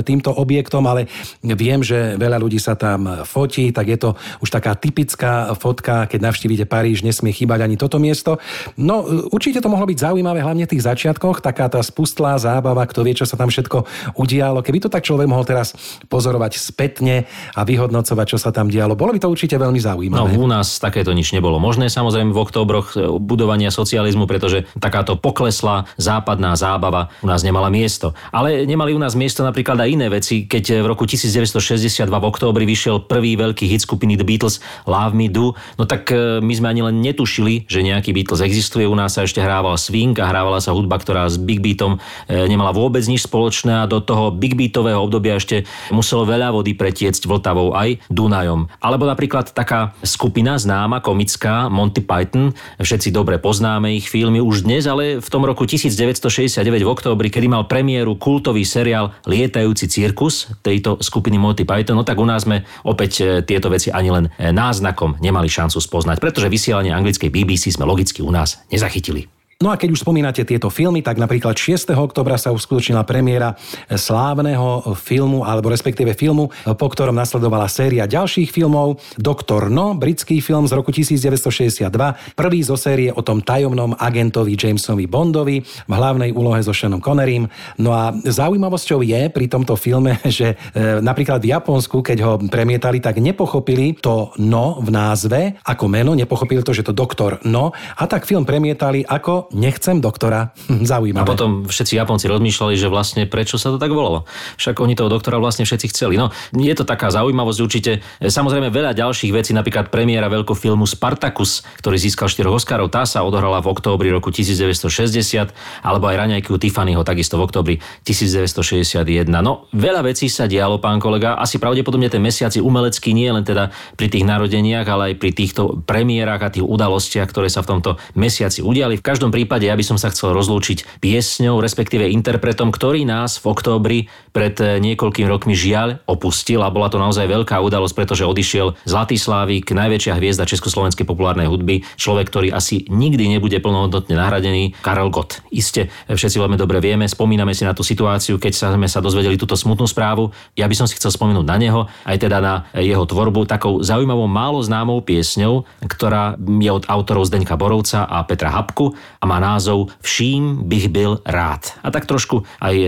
týmto 0.04 0.36
objektom, 0.36 0.84
ale 0.84 1.08
viem, 1.41 1.80
že 1.80 2.19
veľa 2.19 2.38
ľudí 2.38 2.60
sa 2.60 2.76
tam 2.76 3.24
fotí, 3.24 3.71
tak 3.71 3.88
je 3.88 3.97
to 3.97 4.10
už 4.43 4.50
taká 4.52 4.76
typická 4.76 5.56
fotka, 5.56 6.06
keď 6.12 6.19
navštívite 6.28 6.67
Paríž, 6.67 7.02
nesmie 7.02 7.32
chýbať 7.32 7.63
ani 7.63 7.80
toto 7.80 7.97
miesto. 7.97 8.38
No, 8.76 9.08
e, 9.08 9.32
určite 9.32 9.63
to 9.63 9.71
mohlo 9.71 9.88
byť 9.88 10.12
zaujímavé, 10.12 10.43
hlavne 10.43 10.67
v 10.67 10.71
tých 10.76 10.84
začiatkoch, 10.84 11.39
taká 11.39 11.71
tá 11.71 11.80
spustlá 11.80 12.36
zábava, 12.36 12.84
kto 12.84 13.08
vie, 13.08 13.15
čo 13.15 13.24
sa 13.24 13.39
tam 13.39 13.47
všetko 13.47 13.88
udialo. 14.19 14.60
Keby 14.60 14.84
to 14.84 14.89
tak 14.91 15.08
človek 15.08 15.30
mohol 15.30 15.47
teraz 15.47 15.71
pozorovať 16.12 16.58
spätne 16.58 17.30
a 17.56 17.62
vyhodnocovať, 17.63 18.26
čo 18.28 18.38
sa 18.41 18.52
tam 18.52 18.67
dialo, 18.67 18.97
bolo 18.97 19.15
by 19.15 19.19
to 19.21 19.32
určite 19.32 19.56
veľmi 19.56 19.80
No 19.82 19.88
zaujímavé. 19.93 20.36
u 20.36 20.47
nás 20.50 20.82
takéto 20.82 21.13
nič 21.13 21.32
nebolo 21.32 21.62
možné, 21.62 21.88
samozrejme 21.88 22.34
v 22.34 22.39
októbroch 22.41 22.88
e, 22.93 23.08
budovania 23.21 23.69
socializmu, 23.69 24.26
pretože 24.26 24.65
takáto 24.82 25.15
pokleslá 25.15 25.86
západná 25.95 26.58
zábava 26.58 27.13
u 27.21 27.28
nás 27.30 27.45
nemala 27.45 27.69
miesto. 27.69 27.90
Ale 28.32 28.63
nemali 28.63 28.95
u 28.95 28.99
nás 29.01 29.17
miesto 29.17 29.43
napríklad 29.43 29.82
aj 29.82 29.89
iné 29.89 30.08
veci, 30.08 30.47
keď 30.47 30.86
v 30.86 30.88
roku 30.88 31.04
1962 31.04 32.08
v 32.08 32.25
októbri 32.30 32.63
vyšiel 32.63 33.04
prvý 33.10 33.36
veľký 33.36 33.67
hit 33.67 33.84
skupiny 33.84 34.15
The 34.15 34.23
Beatles 34.23 34.63
Love 34.88 35.17
Me 35.17 35.27
Do, 35.27 35.58
no 35.75 35.84
tak 35.84 36.13
e, 36.13 36.39
my 36.39 36.54
sme 36.54 36.67
ani 36.71 36.82
len 36.86 37.04
netušili, 37.04 37.65
že 37.65 37.84
nejaký 37.84 38.13
Beatles 38.13 38.39
existuje. 38.45 38.86
U 38.86 38.95
nás 38.95 39.17
sa 39.17 39.25
ešte 39.25 39.41
hrával 39.41 39.75
swing 39.75 40.15
a 40.21 40.30
hrávala 40.30 40.63
sa 40.63 40.71
hudba, 40.71 41.01
ktorá 41.01 41.27
s 41.27 41.36
Big 41.41 41.60
Beatom 41.60 41.97
e, 42.27 42.47
nemala 42.47 42.71
vôbec 42.71 43.04
nič 43.04 43.25
spoločné 43.25 43.84
a 43.84 43.89
do 43.89 43.99
toho 43.99 44.32
Big 44.32 44.54
Beatového 44.56 45.01
obdobia 45.01 45.36
ešte 45.36 45.67
muselo 45.89 46.23
veľa 46.23 46.54
vody 46.54 46.77
pretiecť 46.77 47.25
Vltavou 47.25 47.73
aj 47.73 47.99
Dunajom. 48.08 48.69
Alebo 48.80 49.10
napríklad 49.10 49.51
taká 49.51 49.97
skupina 50.06 50.56
známa, 50.56 51.01
komická, 51.01 51.67
Monty 51.67 52.06
Python, 52.06 52.54
všetci 52.77 53.10
dobre 53.10 53.41
poznáme 53.41 53.97
ich 53.97 54.08
filmy 54.08 54.38
už 54.39 54.63
dnes, 54.69 54.86
ale 54.86 55.17
v 55.17 55.30
tom 55.32 55.43
roku 55.43 55.65
1969 55.65 56.62
v 56.62 56.89
októbri, 56.89 57.27
kedy 57.34 57.47
mal 57.49 57.65
premiéru 57.82 58.13
kultový 58.22 58.62
seriál 58.62 59.10
Lietajúci 59.26 59.89
cirkus 59.89 60.54
tejto 60.62 61.02
skupiny 61.02 61.41
Monty 61.41 61.65
Python, 61.65 61.98
no 61.98 62.06
tak 62.06 62.22
u 62.22 62.30
nás 62.30 62.46
sme 62.46 62.62
opäť 62.86 63.12
e, 63.17 63.24
tieto 63.41 63.74
veci 63.74 63.89
ani 63.89 64.13
len 64.13 64.30
e, 64.38 64.54
náznakom 64.54 65.17
nemali 65.17 65.50
šancu 65.50 65.82
spoznať, 65.82 66.22
pretože 66.22 66.46
vysielanie 66.46 66.94
anglickej 66.94 67.34
BBC 67.34 67.74
sme 67.74 67.89
logicky 67.89 68.22
u 68.22 68.30
nás 68.30 68.62
nezachytili. 68.70 69.40
No 69.62 69.69
a 69.69 69.78
keď 69.78 69.93
už 69.93 70.02
spomínate 70.02 70.41
tieto 70.41 70.74
filmy, 70.74 71.06
tak 71.06 71.21
napríklad 71.21 71.54
6. 71.54 71.93
oktobra 71.93 72.34
sa 72.41 72.50
uskutočnila 72.50 73.06
premiéra 73.06 73.54
slávneho 73.93 74.97
filmu, 74.97 75.45
alebo 75.45 75.69
respektíve 75.69 76.17
filmu, 76.17 76.50
po 76.65 76.88
ktorom 76.89 77.13
nasledovala 77.13 77.69
séria 77.69 78.10
ďalších 78.10 78.50
filmov. 78.50 78.97
Doktor 79.21 79.69
No, 79.69 79.93
britský 79.93 80.41
film 80.41 80.65
z 80.65 80.74
roku 80.74 80.89
1962, 80.89 81.93
prvý 82.34 82.65
zo 82.65 82.74
série 82.74 83.13
o 83.13 83.21
tom 83.21 83.45
tajomnom 83.45 83.93
agentovi 84.02 84.58
Jamesovi 84.58 85.06
Bondovi 85.06 85.62
v 85.62 85.91
hlavnej 85.93 86.34
úlohe 86.34 86.65
so 86.65 86.74
Seanom 86.74 86.97
Connerym. 86.97 87.45
No 87.78 87.93
a 87.93 88.17
zaujímavosťou 88.17 89.06
je 89.06 89.30
pri 89.30 89.45
tomto 89.45 89.78
filme, 89.78 90.17
že 90.41 90.58
e, 90.74 91.06
napríklad 91.06 91.38
v 91.38 91.54
Japonsku, 91.54 92.02
keď 92.02 92.17
ho 92.26 92.34
premietali, 92.50 92.97
tak 92.97 93.21
nepochopili 93.21 93.93
to 94.02 94.34
no 94.41 94.82
v 94.82 94.89
názve 94.89 95.62
ako 95.62 95.86
meno, 95.86 96.17
nepochopili 96.17 96.65
to, 96.65 96.74
že 96.74 96.89
to 96.89 96.97
doktor 96.97 97.38
no 97.45 97.69
a 97.78 98.04
tak 98.10 98.26
film 98.26 98.41
premietali 98.41 99.06
ako 99.06 99.51
nechcem 99.54 100.00
doktora. 100.02 100.52
A 100.52 100.84
Zaujímavé. 100.84 101.28
potom 101.28 101.50
všetci 101.68 102.00
Japonci 102.00 102.26
rozmýšľali, 102.32 102.76
že 102.76 102.88
vlastne 102.92 103.24
prečo 103.30 103.56
sa 103.56 103.72
to 103.72 103.78
tak 103.78 103.92
volalo. 103.94 104.26
Však 104.58 104.80
oni 104.82 104.98
toho 104.98 105.12
doktora 105.12 105.38
vlastne 105.38 105.64
všetci 105.64 105.88
chceli. 105.94 106.18
No, 106.18 106.34
je 106.52 106.74
to 106.76 106.84
taká 106.84 107.14
zaujímavosť 107.14 107.60
určite. 107.62 107.92
Samozrejme 108.20 108.74
veľa 108.74 108.98
ďalších 108.98 109.32
vecí, 109.32 109.52
napríklad 109.54 109.94
premiéra 109.94 110.28
veľkofilmu 110.28 110.84
Spartacus, 110.90 111.64
ktorý 111.80 111.96
získal 112.00 112.28
4 112.28 112.48
Oscarov, 112.50 112.90
tá 112.90 113.06
sa 113.06 113.22
odohrala 113.22 113.62
v 113.62 113.72
októbri 113.72 114.10
roku 114.12 114.34
1960, 114.34 115.54
alebo 115.86 116.06
aj 116.10 116.16
raňajku 116.16 116.58
Tiffanyho 116.58 117.06
takisto 117.06 117.38
v 117.38 117.46
októbri 117.46 117.76
1961. 118.08 119.30
No, 119.30 119.70
veľa 119.72 120.02
vecí 120.08 120.28
sa 120.28 120.50
dialo, 120.50 120.82
pán 120.82 120.98
kolega. 120.98 121.38
Asi 121.38 121.62
pravdepodobne 121.62 122.10
ten 122.10 122.24
mesiac 122.24 122.52
je 122.52 122.64
umelecký 122.64 123.14
nie 123.14 123.30
len 123.30 123.44
teda 123.46 123.70
pri 123.96 124.08
tých 124.10 124.26
narodeniach, 124.26 124.88
ale 124.88 125.14
aj 125.14 125.16
pri 125.22 125.32
týchto 125.34 125.82
premiérach 125.84 126.42
a 126.42 126.54
tých 126.54 126.66
udalostiach, 126.66 127.28
ktoré 127.30 127.48
sa 127.48 127.62
v 127.62 127.78
tomto 127.78 127.92
mesiaci 128.16 128.64
udiali. 128.64 128.98
V 128.98 129.04
každom 129.06 129.30
prípade 129.30 129.40
ja 129.43 129.77
by 129.77 129.84
som 129.86 129.97
sa 129.97 130.10
chcel 130.10 130.34
rozlúčiť 130.34 130.99
piesňou, 130.99 131.62
respektíve 131.62 132.10
interpretom, 132.10 132.73
ktorý 132.73 133.06
nás 133.08 133.39
v 133.39 133.45
októbri 133.51 133.99
pred 134.32 134.56
eh, 134.60 134.80
niekoľkými 134.80 135.27
rokmi 135.27 135.54
žiaľ 135.54 136.01
opustil 136.08 136.63
a 136.63 136.73
bola 136.73 136.88
to 136.88 136.97
naozaj 136.97 137.27
veľká 137.27 137.60
udalosť, 137.60 137.93
pretože 137.95 138.27
odišiel 138.27 138.75
Zlatý 138.88 139.19
Slávik, 139.19 139.69
najväčšia 139.71 140.17
hviezda 140.17 140.47
československej 140.47 141.06
populárnej 141.06 141.51
hudby, 141.51 141.84
človek, 141.99 142.32
ktorý 142.32 142.47
asi 142.56 142.88
nikdy 142.88 143.27
nebude 143.38 143.60
plnohodnotne 143.60 144.15
nahradený, 144.15 144.73
Karel 144.80 145.12
Gott. 145.12 145.43
Iste 145.51 145.91
eh, 145.91 146.15
všetci 146.15 146.39
veľmi 146.39 146.58
dobre 146.58 146.80
vieme, 146.80 147.06
spomíname 147.06 147.51
si 147.54 147.67
na 147.67 147.75
tú 147.75 147.84
situáciu, 147.84 148.39
keď 148.39 148.75
sme 148.75 148.88
sa 148.88 149.04
dozvedeli 149.04 149.36
túto 149.36 149.60
smutnú 149.60 149.86
správu. 149.86 150.32
Ja 150.56 150.65
by 150.65 150.75
som 150.75 150.88
si 150.88 150.97
chcel 150.97 151.12
spomenúť 151.13 151.45
na 151.45 151.58
neho, 151.60 151.82
aj 152.08 152.17
teda 152.17 152.39
na 152.39 152.54
eh, 152.71 152.88
jeho 152.88 153.04
tvorbu, 153.04 153.45
takou 153.45 153.84
zaujímavou, 153.84 154.25
málo 154.32 154.63
známou 154.63 155.04
piesňou, 155.04 155.67
ktorá 155.86 156.39
je 156.39 156.71
od 156.71 156.88
autorov 156.88 157.27
Zdeňka 157.27 157.60
Borovca 157.60 158.08
a 158.08 158.23
Petra 158.23 158.51
Hapku 158.51 158.95
a 159.22 159.26
má 159.30 159.38
názov 159.40 159.94
Vším 160.02 160.66
bych 160.66 160.90
byl 160.90 161.22
rád. 161.26 161.78
A 161.86 161.94
tak 161.94 162.10
trošku 162.10 162.42
aj 162.58 162.76
e, 162.76 162.88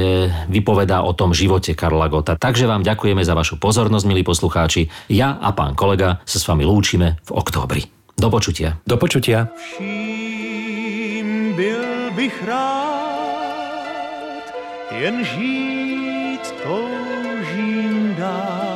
vypovedá 0.50 1.06
o 1.06 1.14
tom 1.14 1.34
živote 1.34 1.78
Karla 1.78 2.10
Gota. 2.10 2.36
Takže 2.36 2.66
vám 2.66 2.82
ďakujeme 2.82 3.22
za 3.22 3.38
vašu 3.38 3.62
pozornosť, 3.62 4.06
milí 4.10 4.26
poslucháči. 4.26 4.90
Ja 5.14 5.38
a 5.38 5.54
pán 5.54 5.78
kolega 5.78 6.26
sa 6.26 6.42
s 6.42 6.48
vami 6.50 6.66
lúčime 6.66 7.22
v 7.24 7.32
októbri. 7.38 7.86
Do 8.18 8.34
počutia. 8.34 8.82
Do 8.90 8.98
počutia. 8.98 9.54
Vším 9.54 11.54
byl 11.56 12.12
bych 12.16 12.48
rád, 12.48 14.44
jen 14.92 15.26
žít 15.26 16.54
toužím 16.64 18.16
dál. 18.18 18.74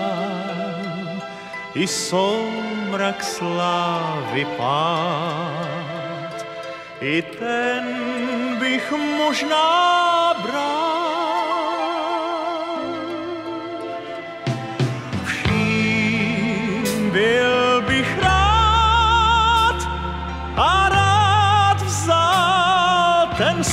I 1.77 1.87
soumrak 1.87 3.23
slávy 3.23 4.45
pád, 4.57 5.76
i 7.01 7.21
ten 7.21 7.85
bych 8.59 8.91
možná 9.17 10.33
bral. 10.43 10.87
Vším 15.25 17.11
bych 17.87 18.17
rád 18.23 19.77
a 20.55 20.89
rád 20.89 21.81
vzal 21.81 23.27
ten 23.37 23.63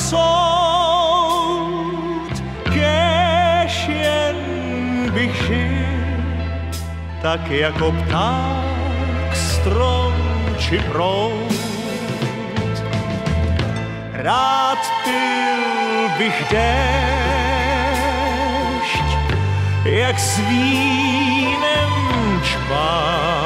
bych 5.13 5.35
žil, 5.35 6.25
tak 7.23 7.51
jako 7.51 7.93
pták, 7.93 9.37
strom 9.37 10.15
či 10.59 10.79
proud. 10.93 11.54
Rád 14.25 14.81
pil 15.05 16.09
bych 16.19 16.45
déšť, 16.51 16.65
jak 19.85 20.19
s 20.19 20.39
vínem 20.49 21.93
čpán. 22.41 23.45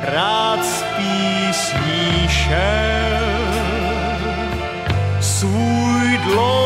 Rád 0.00 0.64
s 0.64 0.84
písní 0.96 2.28
šel 2.28 3.12
svůj 5.20 6.18
dlouhý 6.24 6.61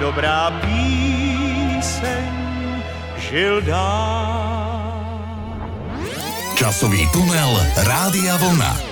dobrá 0.00 0.50
píseň 0.64 2.32
žil 3.20 3.60
dál. 3.60 4.80
Časový 6.56 7.04
tunel 7.12 7.52
Rádia 7.84 8.36
Vlna. 8.36 8.89